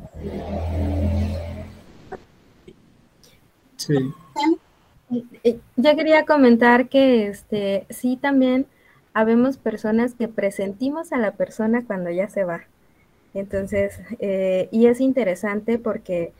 [3.78, 3.94] Sí.
[5.74, 8.66] Yo quería comentar que este sí también
[9.14, 12.60] habemos personas que presentimos a la persona cuando ya se va.
[13.34, 16.32] Entonces, eh, y es interesante porque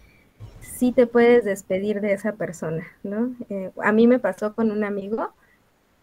[0.61, 3.35] sí te puedes despedir de esa persona, ¿no?
[3.51, 5.31] Eh, a mí me pasó con un amigo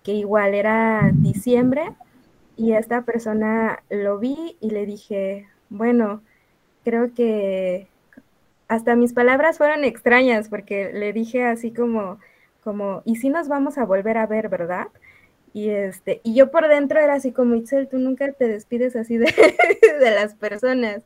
[0.04, 1.94] que igual era diciembre
[2.58, 6.22] y esta persona lo vi y le dije, bueno,
[6.84, 7.88] creo que
[8.68, 12.20] hasta mis palabras fueron extrañas porque le dije así como,
[12.64, 14.88] como, ¿y si nos vamos a volver a ver, verdad?
[15.54, 19.18] Y este, y yo por dentro era así como, Itzel, tú nunca te despides así
[19.18, 19.32] de
[20.02, 21.02] las personas.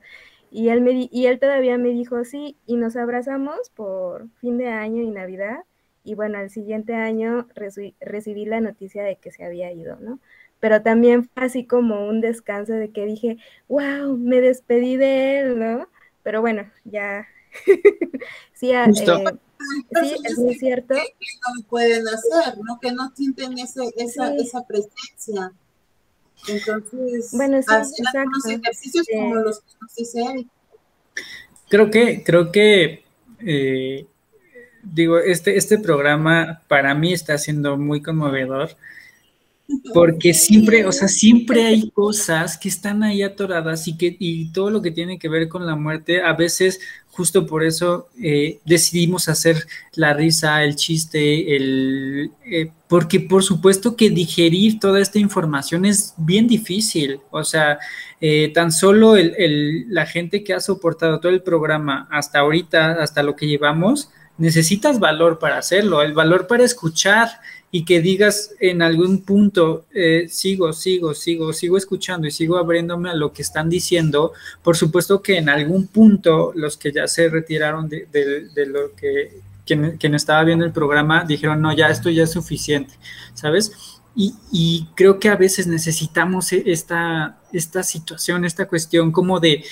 [0.52, 4.68] Y él, me, y él todavía me dijo, sí, y nos abrazamos por fin de
[4.68, 5.60] año y Navidad.
[6.04, 10.20] Y bueno, al siguiente año recibí, la noticia de que se había ido, ¿no?
[10.60, 15.60] Pero también fue así como un descanso de que dije, wow, me despedí de él,
[15.60, 15.88] ¿no?
[16.24, 17.28] Pero bueno, ya.
[18.54, 20.96] sí, eh, sí, es muy cierto.
[20.96, 22.80] Que no pueden hacer, ¿no?
[22.80, 25.54] Que no sienten ese, esa, esa presencia.
[26.48, 30.48] Entonces, bueno, sí, algunos ejercicios como los que nos dice
[31.68, 33.04] Creo que, creo que
[33.40, 34.08] eh,
[34.84, 38.76] digo, este, este programa para mí está siendo muy conmovedor
[39.94, 44.72] porque siempre, o sea, siempre hay cosas que están ahí atoradas y que y todo
[44.72, 46.80] lo que tiene que ver con la muerte, a veces
[47.20, 53.98] justo por eso eh, decidimos hacer la risa, el chiste, el eh, porque por supuesto
[53.98, 57.78] que digerir toda esta información es bien difícil, o sea,
[58.22, 63.22] eh, tan solo el, la gente que ha soportado todo el programa hasta ahorita, hasta
[63.22, 67.28] lo que llevamos, necesitas valor para hacerlo, el valor para escuchar
[67.72, 73.10] y que digas en algún punto, eh, sigo, sigo, sigo, sigo escuchando y sigo abriéndome
[73.10, 77.30] a lo que están diciendo, por supuesto que en algún punto los que ya se
[77.30, 78.08] retiraron de,
[78.68, 82.96] lo que quien, estaba viendo el programa dijeron, no, ya esto ya es suficiente,
[83.36, 83.72] ¿sabes?
[84.16, 89.64] Y, y, creo que a veces necesitamos esta, esta situación, esta cuestión como de,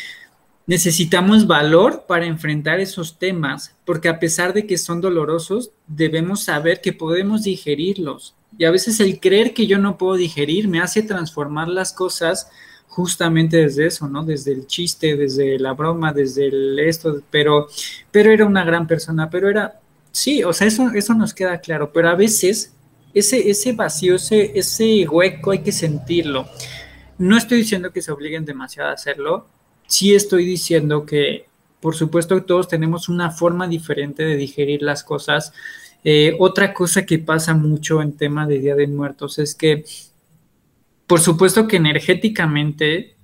[0.67, 6.81] Necesitamos valor para enfrentar esos temas, porque a pesar de que son dolorosos, debemos saber
[6.81, 8.35] que podemos digerirlos.
[8.57, 12.49] Y a veces el creer que yo no puedo digerir me hace transformar las cosas
[12.87, 14.25] justamente desde eso, ¿no?
[14.25, 17.67] Desde el chiste, desde la broma, desde el esto, pero,
[18.11, 19.79] pero era una gran persona, pero era,
[20.11, 22.73] sí, o sea, eso, eso nos queda claro, pero a veces
[23.13, 26.45] ese, ese vacío, ese, ese hueco hay que sentirlo.
[27.17, 29.47] No estoy diciendo que se obliguen demasiado a hacerlo,
[29.87, 31.47] sí estoy diciendo que,
[31.79, 35.53] por supuesto, todos tenemos una forma diferente de digerir las cosas.
[36.03, 39.85] Eh, otra cosa que pasa mucho en tema de Día de Muertos es que,
[41.07, 43.15] por supuesto que energéticamente,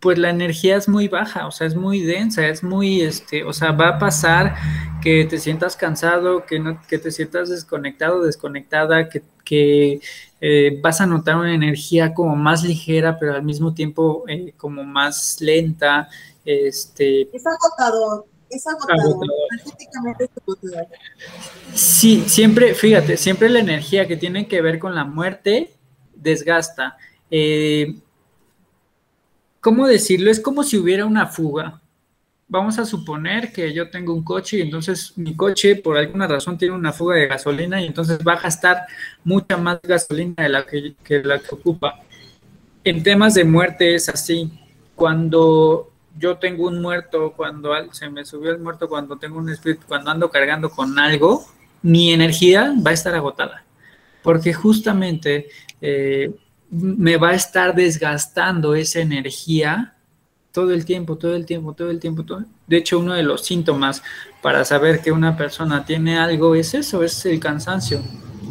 [0.00, 3.52] pues la energía es muy baja, o sea, es muy densa, es muy, este, o
[3.54, 4.54] sea, va a pasar
[5.00, 10.00] que te sientas cansado, que, no, que te sientas desconectado, desconectada, que, que
[10.46, 14.84] eh, vas a notar una energía como más ligera, pero al mismo tiempo eh, como
[14.84, 16.10] más lenta.
[16.44, 18.26] Este, es agotador.
[18.50, 19.26] Es agotador.
[19.52, 20.86] Energéticamente es agotador.
[21.72, 25.72] Sí, siempre, fíjate, siempre la energía que tiene que ver con la muerte
[26.14, 26.98] desgasta.
[27.30, 27.96] Eh,
[29.62, 30.30] ¿Cómo decirlo?
[30.30, 31.80] Es como si hubiera una fuga
[32.48, 36.58] vamos a suponer que yo tengo un coche y entonces mi coche por alguna razón
[36.58, 38.86] tiene una fuga de gasolina y entonces va a gastar
[39.24, 42.00] mucha más gasolina de la que, la que ocupa.
[42.84, 44.50] En temas de muerte es así.
[44.94, 49.86] Cuando yo tengo un muerto, cuando se me subió el muerto, cuando tengo un espíritu,
[49.88, 51.46] cuando ando cargando con algo,
[51.82, 53.64] mi energía va a estar agotada.
[54.22, 55.48] Porque justamente
[55.80, 56.32] eh,
[56.70, 59.93] me va a estar desgastando esa energía
[60.54, 62.22] todo el tiempo, todo el tiempo, todo el tiempo.
[62.22, 62.44] Todo.
[62.68, 64.04] De hecho, uno de los síntomas
[64.40, 68.00] para saber que una persona tiene algo es eso, es el cansancio.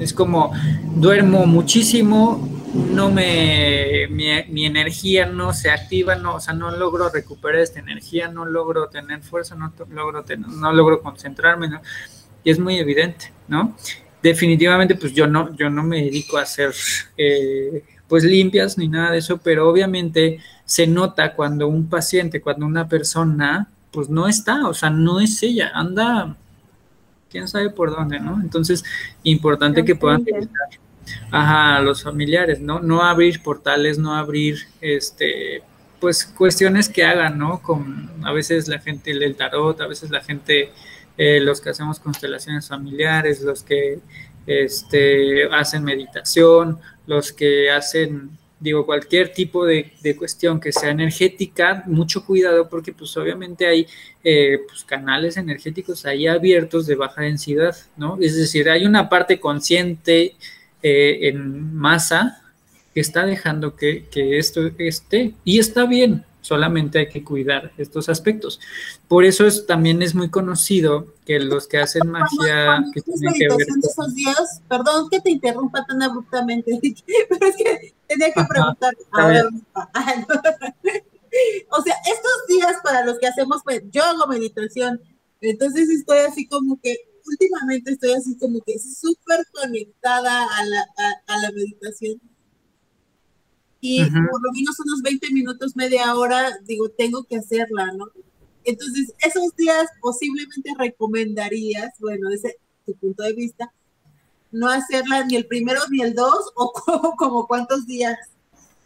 [0.01, 0.51] Es como
[0.95, 7.61] duermo muchísimo, no me, mi, energía no se activa, no, o sea, no logro recuperar
[7.61, 11.81] esta energía, no logro tener fuerza, no logro, tener, no logro concentrarme, ¿no?
[12.43, 13.77] y es muy evidente, ¿no?
[14.21, 16.73] Definitivamente, pues yo no, yo no me dedico a hacer,
[17.17, 22.65] eh, pues limpias ni nada de eso, pero obviamente se nota cuando un paciente, cuando
[22.65, 26.35] una persona, pues no está, o sea, no es ella, anda,
[27.29, 28.39] quién sabe por dónde, ¿no?
[28.41, 28.83] Entonces,
[29.23, 30.25] importante que puedan
[31.31, 32.79] a los familiares, ¿no?
[32.79, 35.63] No abrir portales, no abrir, este,
[35.99, 37.61] pues cuestiones que hagan, ¿no?
[37.61, 40.71] Con a veces la gente lee el tarot, a veces la gente,
[41.17, 43.99] eh, los que hacemos constelaciones familiares, los que
[44.45, 52.25] este, hacen meditación, los que hacen digo, cualquier tipo de, cuestión que sea energética, mucho
[52.25, 53.85] cuidado porque pues obviamente hay
[54.23, 58.17] eh, pues, canales energéticos ahí abiertos de baja densidad, ¿no?
[58.21, 60.35] Es decir, hay una parte consciente
[60.81, 62.41] eh, en masa
[62.93, 68.09] que está dejando que, que esto esté y está bien, solamente hay que cuidar estos
[68.09, 68.59] aspectos.
[69.07, 72.83] Por eso es, también es muy conocido que los que hacen magia...
[72.93, 76.79] que tienen que ver de esos días, perdón que te interrumpa tan abruptamente,
[77.29, 78.93] pero es que tenía que preguntar.
[81.71, 85.01] o sea, estos días para los que hacemos, pues, yo hago meditación,
[85.39, 90.85] entonces estoy así como que, últimamente estoy así como que súper conectada a la,
[91.25, 92.19] a la meditación
[93.85, 98.05] y por lo menos unos 20 minutos, media hora, digo, tengo que hacerla, ¿no?
[98.63, 103.73] Entonces, esos días posiblemente recomendarías, bueno, ese tu punto de vista,
[104.53, 106.71] no hacerla ni el primero ni el dos, o
[107.17, 108.17] como, cuántos días.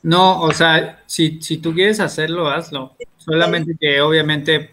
[0.01, 2.95] No, o sea, si, si tú quieres hacerlo, hazlo.
[3.17, 4.71] Solamente que obviamente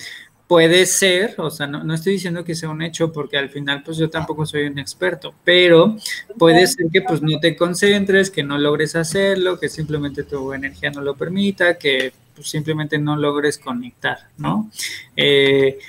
[0.54, 3.96] puede ser, o sea, no, estoy diciendo que sea un hecho porque al final pues
[3.96, 5.96] yo tampoco soy un experto, pero
[6.38, 10.92] puede ser que pues no te concentres, que no logres hacerlo, que simplemente tu energía
[10.92, 14.70] no lo permita, que pues, simplemente no logres conectar, ¿no?
[15.16, 15.80] Eh,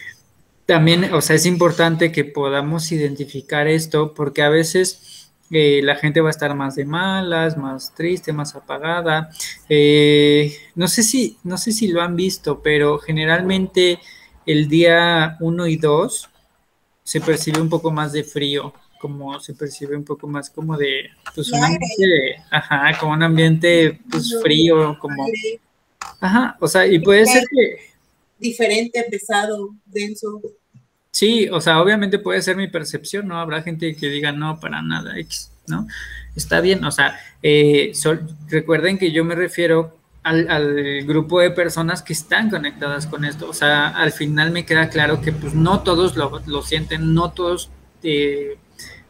[0.65, 6.21] también, o sea, es importante que podamos identificar esto porque a veces eh, la gente
[6.21, 9.29] va a estar más de malas, más triste, más apagada.
[9.69, 13.99] Eh, no sé si, no sé si lo han visto, pero generalmente
[14.45, 16.29] el día 1 y 2
[17.03, 21.09] se percibe un poco más de frío, como se percibe un poco más como de,
[21.33, 25.27] pues un ambiente, ajá, como un ambiente pues frío, como,
[26.19, 27.93] ajá, o sea, y puede ser que...
[28.37, 30.41] Diferente, pesado, denso.
[31.11, 33.39] Sí, o sea, obviamente puede ser mi percepción, ¿no?
[33.39, 35.87] Habrá gente que diga, no, para nada, X, ¿no?
[36.35, 37.93] Está bien, o sea, eh,
[38.49, 43.47] recuerden que yo me refiero al, grupo de personas que están conectadas con esto.
[43.47, 47.31] O sea, al final me queda claro que pues no todos lo, lo sienten, no
[47.31, 47.69] todos
[48.01, 48.57] eh,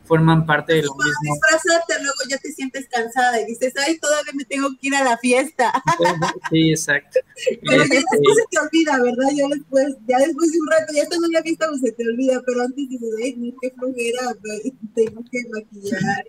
[0.04, 1.34] forman parte de lo mismo.
[1.34, 5.04] Disfrazarte, luego ya te sientes cansada y dices, ay, todavía me tengo que ir a
[5.04, 5.71] la fiesta.
[6.51, 7.19] Sí, exacto.
[7.67, 9.30] pero ya este, después se te olvida, ¿verdad?
[9.34, 12.08] Ya después, ya después de un rato, ya estando en la fiesta, pues se te
[12.08, 14.36] olvida, pero antes dices, ay, qué flojera,
[14.95, 16.25] tengo que maquillar.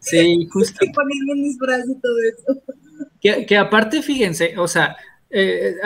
[0.00, 0.84] Sí, justo.
[0.84, 2.62] Y ponerme un disfraz y todo eso.
[3.46, 4.96] Que, aparte, fíjense, o sea,
[5.30, 5.76] eh,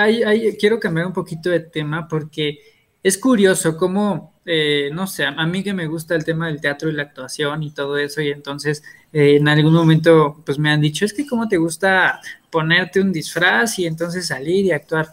[0.58, 2.60] quiero cambiar un poquito de tema porque
[3.02, 6.88] es curioso cómo, eh, no sé, a mí que me gusta el tema del teatro
[6.90, 10.80] y la actuación y todo eso, y entonces eh, en algún momento pues me han
[10.80, 15.10] dicho, es que cómo te gusta ponerte un disfraz y entonces salir y actuar.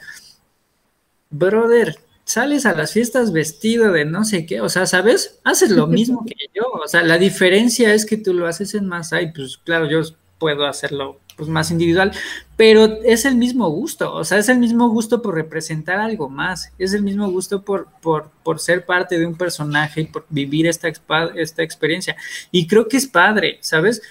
[1.29, 5.39] Brother, sales a las fiestas vestido de no sé qué, o sea, ¿sabes?
[5.45, 8.85] Haces lo mismo que yo, o sea, la diferencia es que tú lo haces en
[8.85, 10.01] masa y pues claro, yo
[10.37, 12.11] puedo hacerlo pues más individual,
[12.57, 16.73] pero es el mismo gusto, o sea, es el mismo gusto por representar algo más,
[16.79, 20.65] es el mismo gusto por, por, por ser parte de un personaje y por vivir
[20.65, 20.91] esta,
[21.35, 22.15] esta experiencia.
[22.51, 24.01] Y creo que es padre, ¿sabes?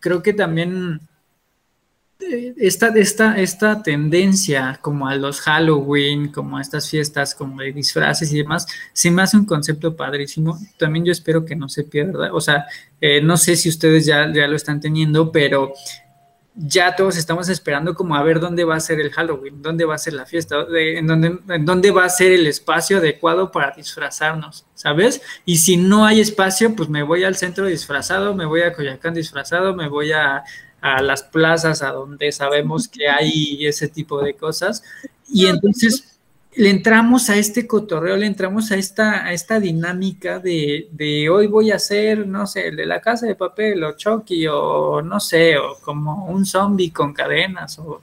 [0.00, 1.00] Creo que también
[2.18, 8.32] esta, esta, esta tendencia como a los Halloween, como a estas fiestas, como de disfraces
[8.32, 10.58] y demás, se me hace un concepto padrísimo.
[10.78, 12.32] También yo espero que no se pierda.
[12.32, 12.66] O sea,
[13.00, 15.74] eh, no sé si ustedes ya, ya lo están teniendo, pero
[16.58, 19.94] ya todos estamos esperando como a ver dónde va a ser el Halloween, dónde va
[19.94, 23.72] a ser la fiesta, en, dónde, en dónde va a ser el espacio adecuado para
[23.76, 25.20] disfrazarnos, ¿sabes?
[25.44, 29.12] Y si no hay espacio, pues me voy al centro disfrazado, me voy a Coyacán
[29.12, 30.44] disfrazado, me voy a,
[30.80, 34.82] a las plazas a donde sabemos que hay ese tipo de cosas.
[35.28, 36.16] Y entonces
[36.56, 41.48] le entramos a este cotorreo, le entramos a esta, a esta dinámica de, de, hoy
[41.48, 45.20] voy a hacer, no sé, el de la casa de papel o Chucky o no
[45.20, 48.00] sé, o como un zombie con cadenas o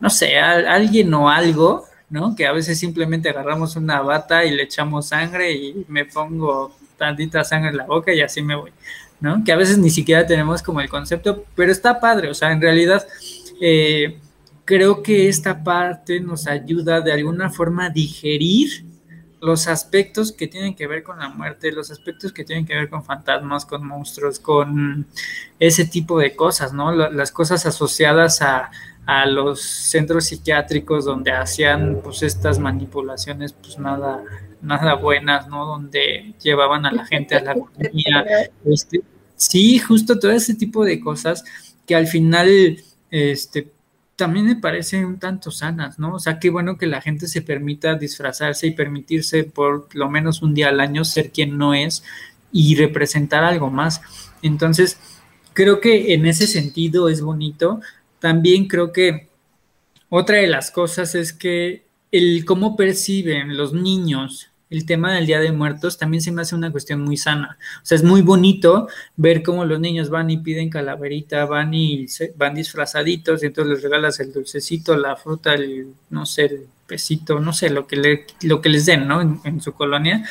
[0.00, 2.34] no sé, alguien o algo, ¿no?
[2.34, 7.44] Que a veces simplemente agarramos una bata y le echamos sangre y me pongo tantita
[7.44, 8.72] sangre en la boca y así me voy,
[9.20, 9.42] ¿no?
[9.44, 12.60] Que a veces ni siquiera tenemos como el concepto, pero está padre, o sea, en
[12.60, 13.06] realidad...
[13.60, 14.20] Eh,
[14.66, 18.84] creo que esta parte nos ayuda de alguna forma a digerir
[19.40, 22.90] los aspectos que tienen que ver con la muerte, los aspectos que tienen que ver
[22.90, 25.06] con fantasmas, con monstruos, con
[25.60, 26.90] ese tipo de cosas, ¿no?
[26.90, 28.70] Las cosas asociadas a,
[29.28, 34.20] los centros psiquiátricos donde hacían pues estas manipulaciones pues nada,
[34.62, 35.66] nada buenas, ¿no?
[35.66, 38.24] Donde llevaban a la gente a la agonía.
[38.64, 39.02] Este,
[39.36, 41.44] sí, justo todo ese tipo de cosas
[41.86, 42.78] que al final
[43.10, 43.70] este,
[44.16, 46.14] también me parecen un tanto sanas, ¿no?
[46.14, 50.42] O sea, qué bueno que la gente se permita disfrazarse y permitirse por lo menos
[50.42, 52.02] un día al año ser quien no es
[52.50, 54.00] y representar algo más.
[54.42, 54.98] Entonces,
[55.52, 57.80] creo que en ese sentido es bonito,
[58.18, 59.28] también creo que
[60.08, 65.38] otra de las cosas es que el cómo perciben los niños el tema del Día
[65.38, 67.56] de Muertos también se me hace una cuestión muy sana.
[67.82, 72.06] O sea, es muy bonito ver cómo los niños van y piden calaverita, van y
[72.36, 77.38] van disfrazaditos y entonces les regalas el dulcecito, la fruta, el, no sé, el pesito,
[77.38, 79.20] no sé, lo que, le, lo que les den, ¿no?
[79.20, 80.24] En, su colonia.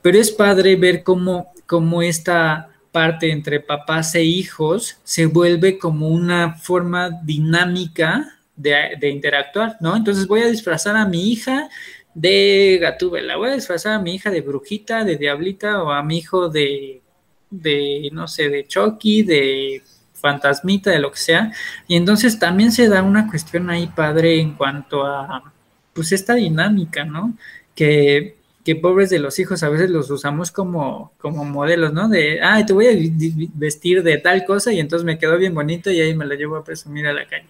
[0.00, 6.08] Pero es padre ver cómo, cómo esta parte entre papás e hijos se vuelve como
[6.08, 9.96] una forma dinámica de, interactuar, ¿no?
[9.96, 11.68] Entonces voy a disfrazar a mi hija
[12.14, 13.36] de Gatúbela.
[13.36, 17.02] Voy a disfrazar a mi hija de brujita, de diablita o a mi hijo de,
[17.50, 19.82] de no sé, de Chucky, de
[20.14, 21.52] fantasmita, de lo que sea.
[21.88, 25.52] Y entonces también se da una cuestión ahí padre en cuanto a,
[25.92, 27.36] pues, esta dinámica, ¿no?
[27.74, 32.08] Que, que pobres de los hijos a veces los usamos como, como modelos, ¿no?
[32.08, 35.90] De, ay, te voy a vestir de tal cosa y entonces me quedó bien bonito
[35.90, 37.48] y ahí me lo llevo a presumir a la calle.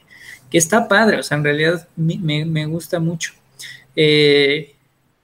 [0.54, 3.32] Que está padre, o sea, en realidad me, me gusta mucho.
[3.96, 4.72] Eh,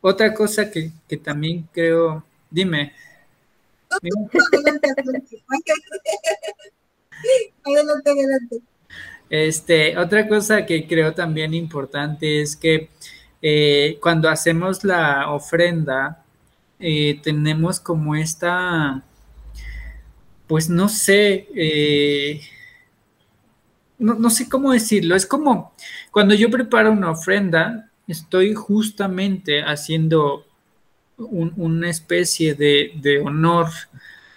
[0.00, 2.92] otra cosa que, también creo, dime.
[7.62, 8.56] Adelante, adelante.
[9.28, 12.90] Este, otra cosa que creo también importante es que
[13.40, 16.24] eh, cuando hacemos la ofrenda,
[16.80, 19.04] eh, tenemos como esta,
[20.48, 21.46] pues no sé,
[24.00, 25.74] no, no, sé cómo decirlo, es como
[26.10, 30.46] cuando yo preparo una ofrenda, estoy justamente haciendo
[31.16, 33.68] una especie de, honor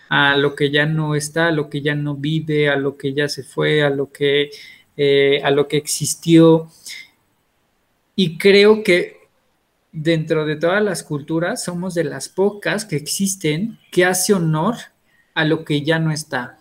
[0.09, 3.13] a lo que ya no está, a lo que ya no vive, a lo que
[3.13, 4.51] ya se fue, a lo que,
[4.97, 6.69] eh, a lo que existió.
[8.15, 9.17] Y creo que
[9.91, 14.75] dentro de todas las culturas somos de las pocas que existen que hace honor
[15.33, 16.59] a lo que ya no está,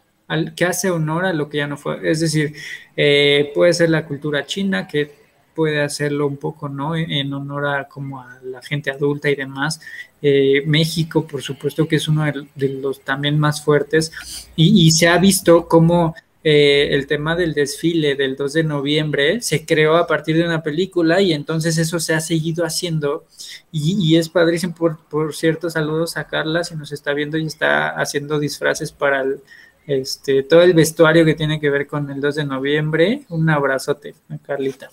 [0.55, 1.99] que hace honor a lo que ya no fue.
[2.11, 2.55] Es decir,
[2.97, 5.23] eh, puede ser la cultura china que
[5.55, 6.97] puede hacerlo un poco, ¿no?
[6.97, 9.81] En honor a como a la gente adulta y demás.
[10.21, 12.25] Eh, México, por supuesto que es uno
[12.55, 14.13] de, los también más fuertes
[14.57, 16.15] y, se ha visto como
[16.45, 20.63] eh, el tema del desfile del 2 de noviembre se creó a partir de una
[20.63, 23.25] película y entonces eso se ha seguido haciendo
[23.73, 27.89] y, es padrísimo, por, por cierto, saludos a Carla si nos está viendo y está
[27.91, 29.41] haciendo disfraces para el
[29.87, 33.23] este, todo el vestuario que tiene que ver con el 2 de noviembre.
[33.29, 34.91] Un abrazote, Carlita.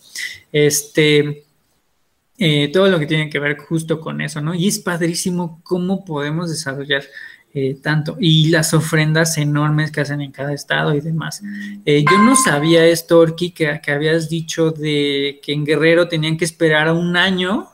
[0.52, 1.46] Este,
[2.38, 4.56] eh, todo lo que tiene que ver justo con eso, ¿no?
[4.56, 7.04] Y es padrísimo cómo podemos desarrollar
[7.54, 8.16] eh, tanto.
[8.20, 11.42] Y las ofrendas enormes que hacen en cada estado y demás.
[11.86, 16.38] Eh, yo no sabía esto, Orki, que, que habías dicho de que en Guerrero tenían
[16.38, 17.68] que esperar un año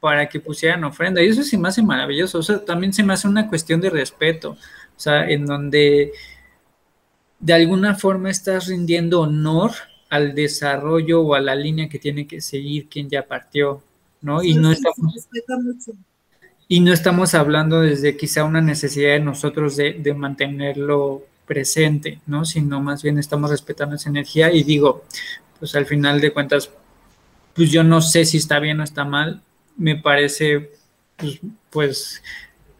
[0.00, 1.22] para que pusieran ofrenda.
[1.22, 2.38] Y eso se me hace maravilloso.
[2.38, 4.50] O sea, también se me hace una cuestión de respeto.
[4.50, 6.12] O sea, en donde
[7.42, 9.72] de alguna forma estás rindiendo honor
[10.08, 13.82] al desarrollo o a la línea que tiene que seguir quien ya partió,
[14.22, 14.42] ¿no?
[14.42, 15.28] y no estamos
[16.68, 22.46] y no estamos hablando desde quizá una necesidad de nosotros de, de, mantenerlo presente, ¿no?
[22.46, 25.04] Sino más bien estamos respetando esa energía y digo,
[25.58, 26.70] pues al final de cuentas,
[27.54, 29.42] pues yo no sé si está bien o está mal,
[29.76, 30.70] me parece,
[31.18, 32.22] pues, pues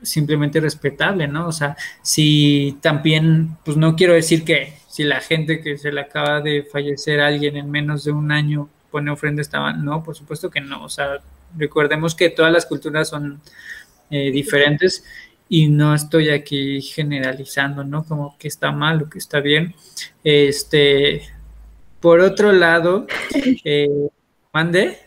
[0.02, 1.48] simplemente respetable, ¿no?
[1.48, 6.00] O sea, si también, pues no quiero decir que si la gente que se le
[6.00, 10.14] acaba de fallecer a alguien en menos de un año pone ofrenda estaba, no, por
[10.14, 11.20] supuesto que no, o sea,
[11.56, 13.40] recordemos que todas las culturas son
[14.10, 15.04] eh, diferentes
[15.48, 18.04] y no estoy aquí generalizando, ¿no?
[18.04, 19.74] Como que está mal o que está bien.
[20.24, 21.22] Este,
[22.00, 23.06] por otro lado,
[23.64, 24.08] eh,
[24.52, 24.98] mande.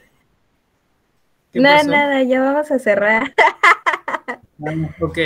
[1.54, 3.34] Nada, nada, ya vamos a cerrar.
[5.00, 5.18] ok.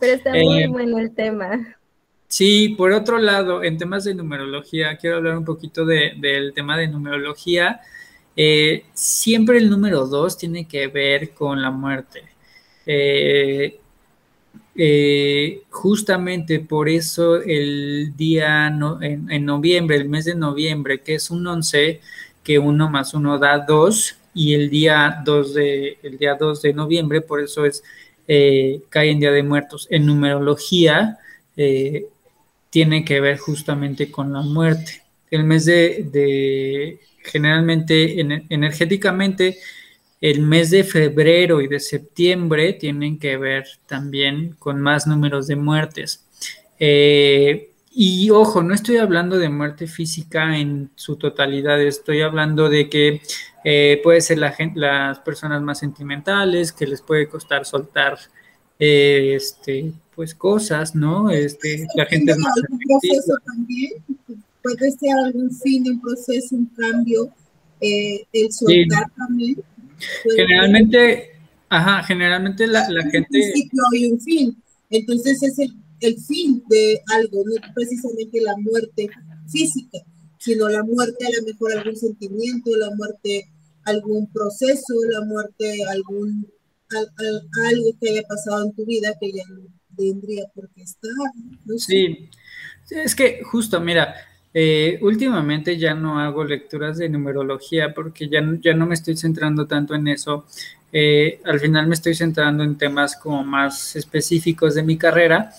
[0.00, 1.76] Pero está muy eh, bueno el tema.
[2.28, 6.88] Sí, por otro lado, en temas de numerología, quiero hablar un poquito del tema de
[6.88, 7.80] numerología.
[8.36, 12.24] Eh, siempre el número dos tiene que ver con la muerte.
[12.84, 13.78] Eh,
[15.70, 22.00] justamente por eso el día en, noviembre, el mes de noviembre, que es un 11,
[22.42, 26.74] que uno más uno da dos, y el día 2 de, el día 2 de
[26.74, 27.82] noviembre, por eso es
[28.28, 29.86] eh, cae en Día de Muertos.
[29.90, 31.18] En numerología
[31.56, 32.06] eh,
[32.70, 35.02] tiene que ver justamente con la muerte.
[35.30, 39.58] El mes de, generalmente energéticamente,
[40.20, 45.56] el mes de febrero y de septiembre tienen que ver también con más números de
[45.56, 46.24] muertes.
[46.78, 52.90] Eh, y ojo, no estoy hablando de muerte física en su totalidad, estoy hablando de
[52.90, 53.22] que
[53.64, 58.18] eh, puede ser la gente, las personas más sentimentales, que les puede costar soltar
[58.78, 61.30] eh, este, pues cosas, ¿no?
[61.30, 62.52] Este, la gente más
[64.62, 67.30] puede ser algún fin un proceso, un cambio,
[67.80, 69.56] eh, el soltar también.
[70.36, 71.30] Generalmente,
[71.70, 73.38] ajá, generalmente la, la gente...
[73.38, 74.62] Un principio y un fin.
[74.90, 79.08] Entonces es el, el fin de algo, no precisamente la muerte
[79.50, 79.98] física,
[80.38, 83.48] sino la muerte a lo mejor algún sentimiento, la muerte
[83.84, 86.46] algún proceso, la muerte algún
[86.90, 89.62] algo que haya pasado en tu vida que ya no
[89.96, 91.10] tendría por qué estar.
[91.78, 92.28] Sí,
[92.90, 94.14] es que justo, mira,
[94.54, 99.66] eh, últimamente ya no hago lecturas de numerología porque ya, ya no me estoy centrando
[99.66, 100.46] tanto en eso.
[100.92, 105.52] Eh, al final me estoy centrando en temas como más específicos de mi carrera,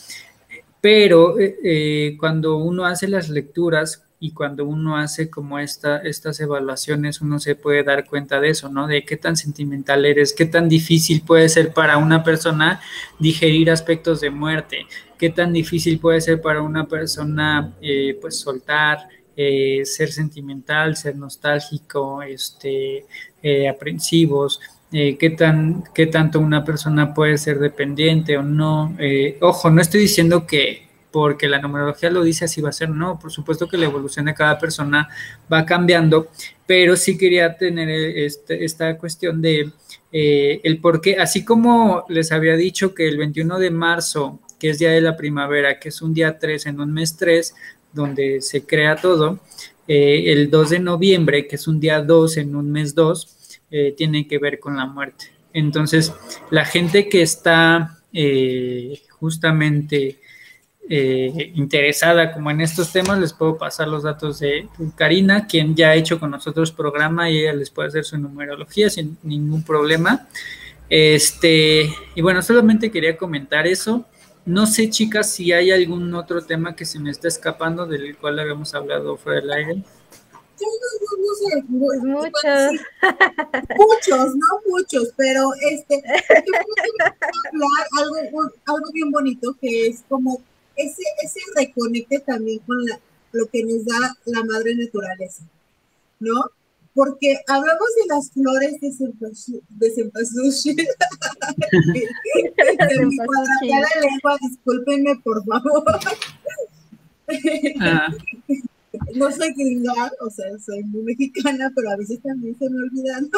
[0.88, 7.20] pero eh, cuando uno hace las lecturas y cuando uno hace como esta, estas evaluaciones,
[7.20, 8.88] uno se puede dar cuenta de eso, ¿no?
[8.88, 12.80] De qué tan sentimental eres, qué tan difícil puede ser para una persona
[13.20, 14.86] digerir aspectos de muerte,
[15.20, 21.18] qué tan difícil puede ser para una persona, eh, pues, soltar, eh, ser sentimental, ser
[21.18, 23.06] nostálgico, este,
[24.92, 28.96] eh, qué, tan, qué tanto una persona puede ser dependiente o no.
[29.42, 33.20] ojo, no estoy diciendo que porque la numerología lo dice así va a ser, no,
[33.20, 35.10] por supuesto que la evolución de cada persona
[35.52, 36.30] va cambiando,
[36.66, 39.72] pero sí quería tener este, esta cuestión de
[40.12, 44.70] eh, el por qué, así como les había dicho que el 21 de marzo, que
[44.70, 47.56] es día de la primavera, que es un día 3 en un mes 3,
[47.94, 49.40] donde se crea todo,
[49.88, 53.37] eh, el 2 de noviembre, que es un día 2 en un mes 2,
[53.72, 55.32] eh, tiene que ver con la muerte.
[55.54, 56.14] Entonces,
[56.52, 57.94] la gente que está
[59.20, 60.20] justamente
[60.90, 65.90] eh, interesada como en estos temas, les puedo pasar los datos de Karina, quien ya
[65.90, 70.28] ha hecho con nosotros programa y ella les puede hacer su numerología sin ningún problema.
[70.90, 74.06] Este, y bueno, solamente quería comentar eso.
[74.46, 78.40] No sé, chicas, si hay algún otro tema que se me está escapando del cual
[78.40, 79.84] habíamos hablado fuera del aire.
[81.70, 82.72] Muchos.
[83.78, 86.02] muchos, no muchos, pero este,
[87.54, 90.42] hablar algo, algo bien bonito que es como
[90.76, 92.78] ese, ese reconecte también con
[93.32, 95.44] lo que nos da la madre naturaleza,
[96.20, 96.52] ¿no?
[96.94, 98.92] Porque hablamos de las flores de
[99.92, 100.78] cempasúchil,
[101.94, 102.08] de
[102.80, 105.84] en mi cuadrada lengua, discúlpenme por favor.
[107.80, 108.08] Ah.
[109.16, 113.30] No soy gringa, o sea, soy muy mexicana, pero a veces también se me olvidan.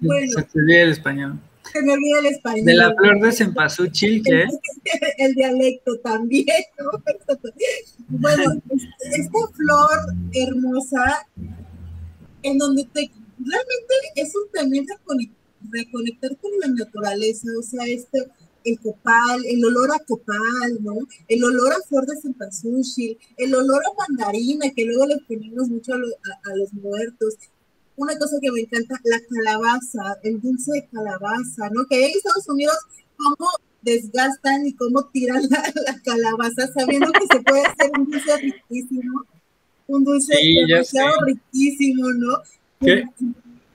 [0.00, 0.32] bueno.
[0.32, 1.40] Se olvida el español
[1.72, 2.64] se me olvida el español.
[2.64, 4.44] De la flor de cempasúchil, ¿qué?
[5.18, 6.46] El dialecto también.
[8.10, 8.62] Bueno,
[9.12, 11.26] esta flor hermosa,
[12.42, 14.86] en donde te, realmente es un también
[15.70, 18.26] reconectar con la naturaleza, o sea, este,
[18.64, 20.94] el copal, el olor a copal, ¿no?
[21.28, 25.94] El olor a flor de cempasúchil, el olor a mandarina, que luego le ponemos mucho
[25.94, 27.34] a los muertos,
[27.98, 31.84] una cosa que me encanta, la calabaza, el dulce de calabaza, ¿no?
[31.86, 32.76] Que en Estados Unidos,
[33.16, 33.50] cómo
[33.82, 39.24] desgastan y cómo tiran la, calabaza, sabiendo que se puede hacer un dulce riquísimo,
[39.88, 40.34] un dulce
[40.68, 42.38] demasiado riquísimo, ¿no?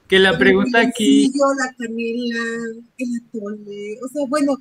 [0.08, 1.32] Que la pregunta aquí...
[1.58, 2.44] La canela,
[2.98, 4.58] el atole, o sea, bueno,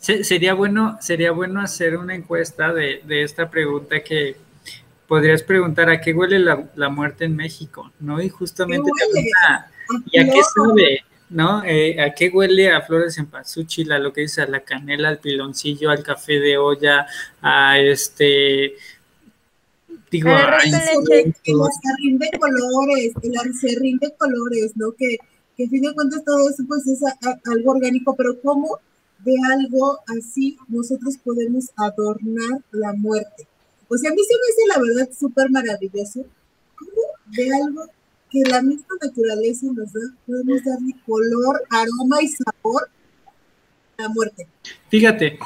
[0.00, 4.36] Sería bueno, sería bueno hacer una encuesta de, de, esta pregunta que,
[5.10, 8.22] podrías preguntar a qué huele la, muerte en México, ¿no?
[8.22, 8.88] Y justamente
[10.12, 11.00] ¿y a qué sabe?
[11.28, 11.64] ¿No?
[11.64, 15.08] Eh, ¿A qué huele a flores en pazúchil, a lo que dice a la canela,
[15.08, 17.08] al piloncillo, al café de olla,
[17.42, 18.74] a este
[20.12, 24.92] digo, a el acerrín de colores, el acerrín de colores, ¿no?
[24.92, 25.18] Que,
[25.56, 27.00] que a fin de cuentas todo eso pues es
[27.46, 28.78] algo orgánico, pero ¿cómo
[29.24, 33.46] de algo así nosotros podemos adornar la muerte?
[33.88, 36.24] O sea, a mí se me hace la verdad súper maravilloso
[36.76, 37.02] como
[37.36, 37.86] de algo
[38.30, 42.88] que la misma naturaleza nos da, podemos darle color, aroma y sabor
[43.98, 44.46] a la muerte.
[44.88, 45.38] Fíjate,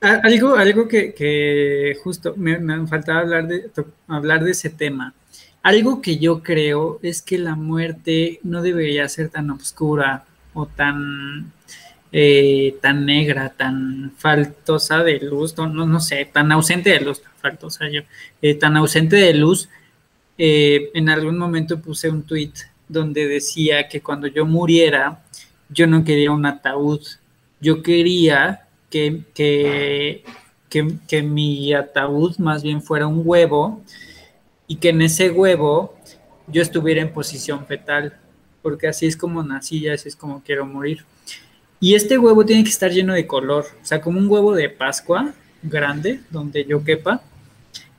[0.00, 3.70] algo, algo que, justo me, me, faltaba hablar de,
[4.06, 5.14] hablar de ese tema.
[5.62, 11.52] Algo que yo creo es que la muerte no debería ser tan oscura o tan
[12.16, 17.88] eh, tan negra, tan faltosa de luz, no, no, sé, tan ausente de luz, faltosa
[17.88, 18.02] yo,
[18.40, 19.68] eh, tan ausente de luz,
[20.38, 22.52] eh, en algún momento puse un tweet
[22.88, 25.24] donde decía que cuando yo muriera,
[25.68, 27.00] yo no quería un ataúd,
[27.60, 30.22] yo quería que, que,
[30.70, 33.82] que mi ataúd más bien fuera un huevo
[34.68, 35.98] y que en ese huevo
[36.46, 38.16] yo estuviera en posición fetal,
[38.62, 41.04] porque así es como nací y así es como quiero morir.
[41.80, 44.70] Y este huevo tiene que estar lleno de color, o sea, como un huevo de
[44.70, 47.22] Pascua grande, donde yo quepa.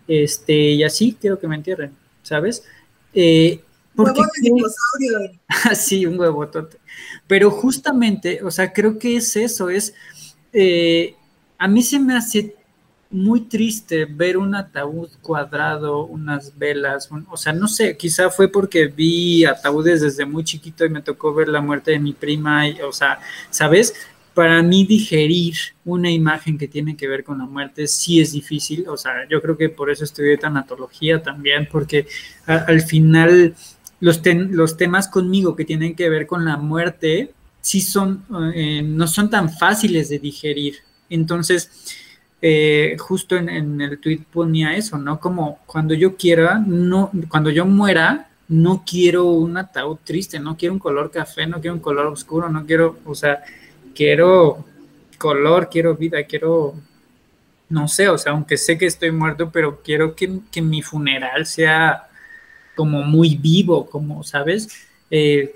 [0.08, 1.92] este, y así quiero que me entierren,
[2.24, 2.64] ¿sabes?
[3.14, 3.62] Eh,
[3.96, 5.40] porque, huevo de dinosaurio.
[5.76, 6.78] sí, un huevotote.
[7.28, 9.94] Pero justamente, o sea, creo que es eso, es,
[10.54, 11.16] eh,
[11.58, 12.56] a mí se me hace
[13.16, 18.88] muy triste ver un ataúd cuadrado, unas velas, o sea, no sé, quizá fue porque
[18.88, 22.82] vi ataúdes desde muy chiquito y me tocó ver la muerte de mi prima, y,
[22.82, 23.94] o sea, ¿sabes?
[24.34, 25.56] Para mí digerir
[25.86, 29.42] una imagen que tiene que ver con la muerte sí es difícil, o sea, yo
[29.42, 32.08] creo que por eso estudié tanatología también, porque
[32.46, 33.56] al final
[34.02, 39.08] los, los temas conmigo que tienen que ver con la muerte sí son, eh, no
[39.08, 40.76] son tan fáciles de digerir.
[41.10, 41.72] Entonces,
[42.42, 45.20] eh, justo en, el tweet ponía eso, ¿no?
[45.20, 50.74] Como cuando yo quiera, no, cuando yo muera, no quiero un ataúd triste, no quiero
[50.74, 53.44] un color café, no quiero un color oscuro, no quiero, o sea,
[53.96, 54.66] quiero
[55.18, 56.76] color, quiero vida, quiero,
[57.70, 62.08] no sé, o sea, aunque sé que estoy muerto, pero quiero que, mi funeral sea
[62.76, 64.68] como muy vivo, como, ¿sabes?
[65.10, 65.56] Eh,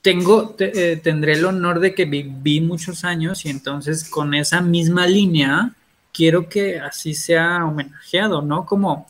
[0.00, 5.06] tengo, eh, tendré el honor de que viví muchos años y entonces con esa misma
[5.06, 5.75] línea
[6.16, 8.64] quiero que así sea homenajeado, ¿no?
[8.64, 9.06] Como,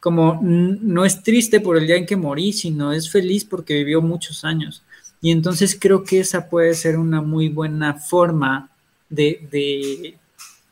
[0.00, 4.00] como no es triste por el día en que morí, sino es feliz porque vivió
[4.00, 4.82] muchos años.
[5.20, 8.70] Y entonces creo que esa puede ser una muy buena forma
[9.10, 10.16] de, de,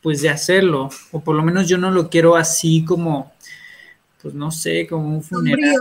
[0.01, 3.31] pues de hacerlo, o por lo menos yo no lo quiero así como,
[4.21, 5.75] pues no sé, como un funeral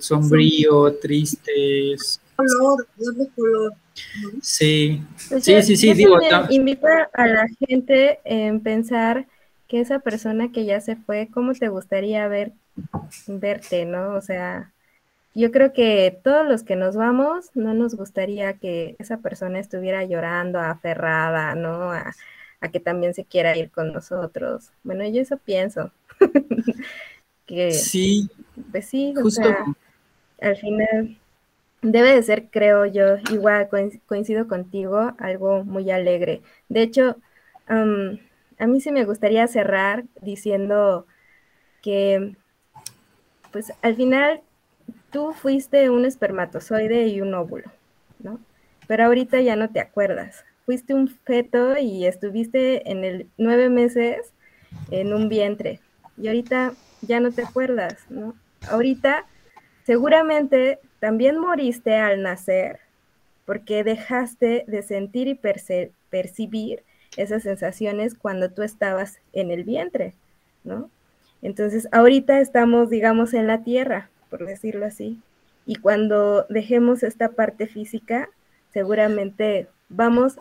[0.00, 1.96] sombrío, triste.
[2.36, 3.74] Color, de color.
[4.40, 5.02] Sí,
[5.40, 6.18] sí, sí, sí, digo.
[6.50, 9.26] Invita a la gente en pensar
[9.68, 12.52] que esa persona que ya se fue, ¿cómo te gustaría ver,
[13.26, 14.14] verte, no?
[14.14, 14.72] O sea,
[15.34, 20.04] yo creo que todos los que nos vamos, no nos gustaría que esa persona estuviera
[20.04, 21.92] llorando, aferrada, ¿no?
[21.92, 22.14] A,
[22.72, 24.70] que también se quiera ir con nosotros.
[24.84, 25.90] Bueno, yo eso pienso.
[27.46, 28.30] que, sí.
[28.70, 29.66] Pues sí, o sea,
[30.40, 31.18] al final
[31.82, 33.68] debe de ser, creo yo, igual
[34.06, 36.40] coincido contigo, algo muy alegre.
[36.70, 37.16] De hecho,
[38.58, 41.06] a mí sí me gustaría cerrar diciendo
[41.82, 42.36] que,
[43.52, 44.42] pues al final
[45.10, 47.70] tú fuiste un espermatozoide y un óvulo,
[48.18, 48.40] ¿no?
[48.86, 50.44] Pero ahorita ya no te acuerdas.
[50.66, 54.32] Fuiste un feto y estuviste en el nueve meses
[54.90, 55.80] en un vientre
[56.16, 58.34] y ahorita ya no te acuerdas, ¿no?
[58.68, 59.26] Ahorita
[59.84, 62.80] seguramente también moriste al nacer
[63.44, 65.38] porque dejaste de sentir y
[66.10, 66.82] percibir
[67.16, 70.14] esas sensaciones cuando tú estabas en el vientre,
[70.64, 70.90] ¿no?
[71.42, 75.20] Entonces, ahorita estamos, digamos, en la tierra, por decirlo así,
[75.66, 78.30] y cuando dejemos esta parte física,
[78.72, 80.36] seguramente vamos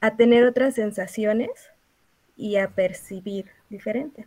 [0.00, 1.50] a tener otras sensaciones
[2.36, 4.26] y a percibir diferente.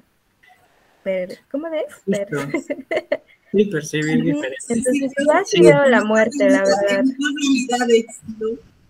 [1.04, 1.86] Pero, ¿Cómo ves?
[3.52, 4.58] Sí, percibir diferente.
[4.70, 7.04] Entonces, ha sido la muerte, la verdad.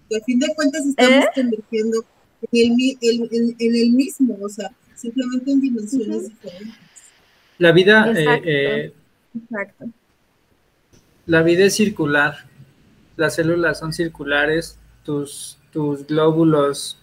[0.10, 1.30] Que a fin de cuentas estamos ¿Eh?
[1.36, 2.04] convirtiendo
[2.52, 6.76] en el, en, el mismo, o sea, simplemente en dimensiones diferentes.
[7.58, 8.94] La vida, eh, eh,
[9.36, 9.86] Exacto.
[11.26, 12.46] la vida es circular,
[13.16, 17.00] las células son circulares, tus, tus glóbulos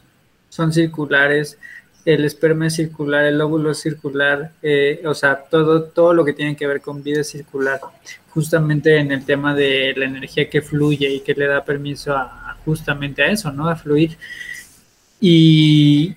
[0.48, 1.58] son circulares,
[2.04, 6.34] el esperma es circular, el óvulo es circular, eh, o sea, todo, todo lo que
[6.34, 7.80] tiene que ver con vida es circular,
[8.28, 12.58] justamente en el tema de la energía que fluye y que le da permiso a,
[12.64, 13.68] justamente a eso, ¿no?
[13.68, 14.18] A fluir.
[15.26, 16.16] Y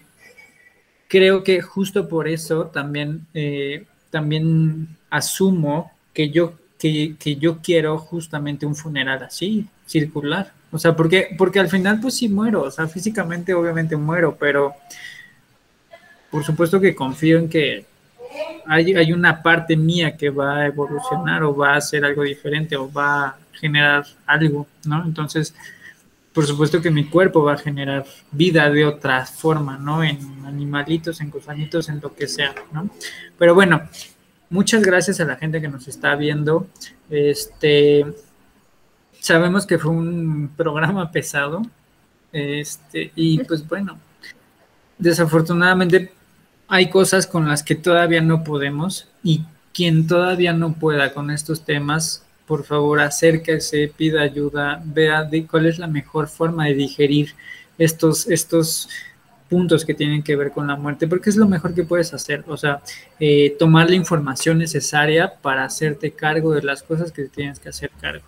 [1.08, 8.66] creo que justo por eso también, eh, también asumo que yo, que, yo quiero justamente
[8.66, 10.52] un funeral así, circular.
[10.74, 14.74] O sea, porque, porque al final pues sí muero, o sea, físicamente obviamente muero, pero
[16.30, 17.86] por supuesto que confío en que
[18.66, 22.76] hay, hay, una parte mía que va a evolucionar o va a hacer algo diferente
[22.76, 25.06] o va a generar algo, ¿no?
[25.06, 25.56] Entonces,
[26.38, 30.04] por supuesto que mi cuerpo va a generar vida de otra forma, ¿no?
[30.04, 32.92] En animalitos, en gusanitos, en lo que sea, ¿no?
[33.40, 33.90] Pero bueno,
[34.52, 36.68] muchas gracias a la gente que nos está viendo.
[37.10, 38.06] Este,
[39.20, 41.64] sabemos que fue un programa pesado,
[42.32, 43.98] este, y pues bueno,
[45.00, 46.14] desafortunadamente
[46.68, 51.66] hay cosas con las que todavía no podemos y quien todavía no pueda con estos
[51.66, 57.36] temas, por favor acérquese, pida ayuda, vea de cuál es la mejor forma de digerir
[57.78, 58.90] estos, estos
[59.50, 62.44] puntos que tienen que ver con la muerte, porque es lo mejor que puedes hacer,
[62.48, 62.82] o sea,
[63.20, 67.92] eh, tomar la información necesaria para hacerte cargo de las cosas que tienes que hacer
[68.02, 68.24] cargo.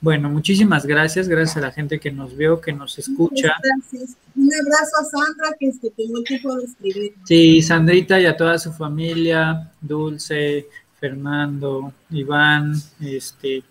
[0.00, 3.54] Bueno, muchísimas gracias, gracias a la gente que nos vio, que nos escucha.
[3.62, 4.16] Gracias.
[4.34, 7.14] Un abrazo a Sandra, que es que tengo el tiempo de escribir.
[7.24, 10.66] Sí, Sandrita y a toda su familia, Dulce,
[11.02, 13.64] Fernando, Iván, este,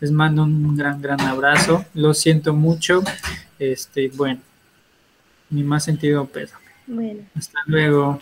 [0.00, 1.84] les mando un gran, gran abrazo.
[1.92, 3.02] Lo siento mucho.
[3.58, 4.40] Este, bueno,
[5.50, 6.64] mi más sentido pésame.
[6.86, 8.18] Bueno, Hasta luego.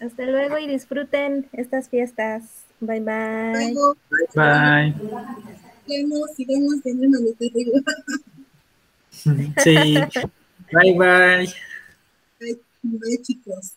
[0.00, 2.66] hasta luego y disfruten estas fiestas.
[2.78, 3.74] Bye bye.
[4.36, 4.94] Bye.
[7.40, 7.82] arriba.
[9.58, 9.94] Sí.
[10.72, 11.52] Bye bye.
[12.38, 13.74] Bye, bye, chicos.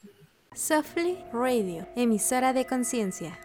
[0.55, 3.37] Softly Radio, emisora de conciencia.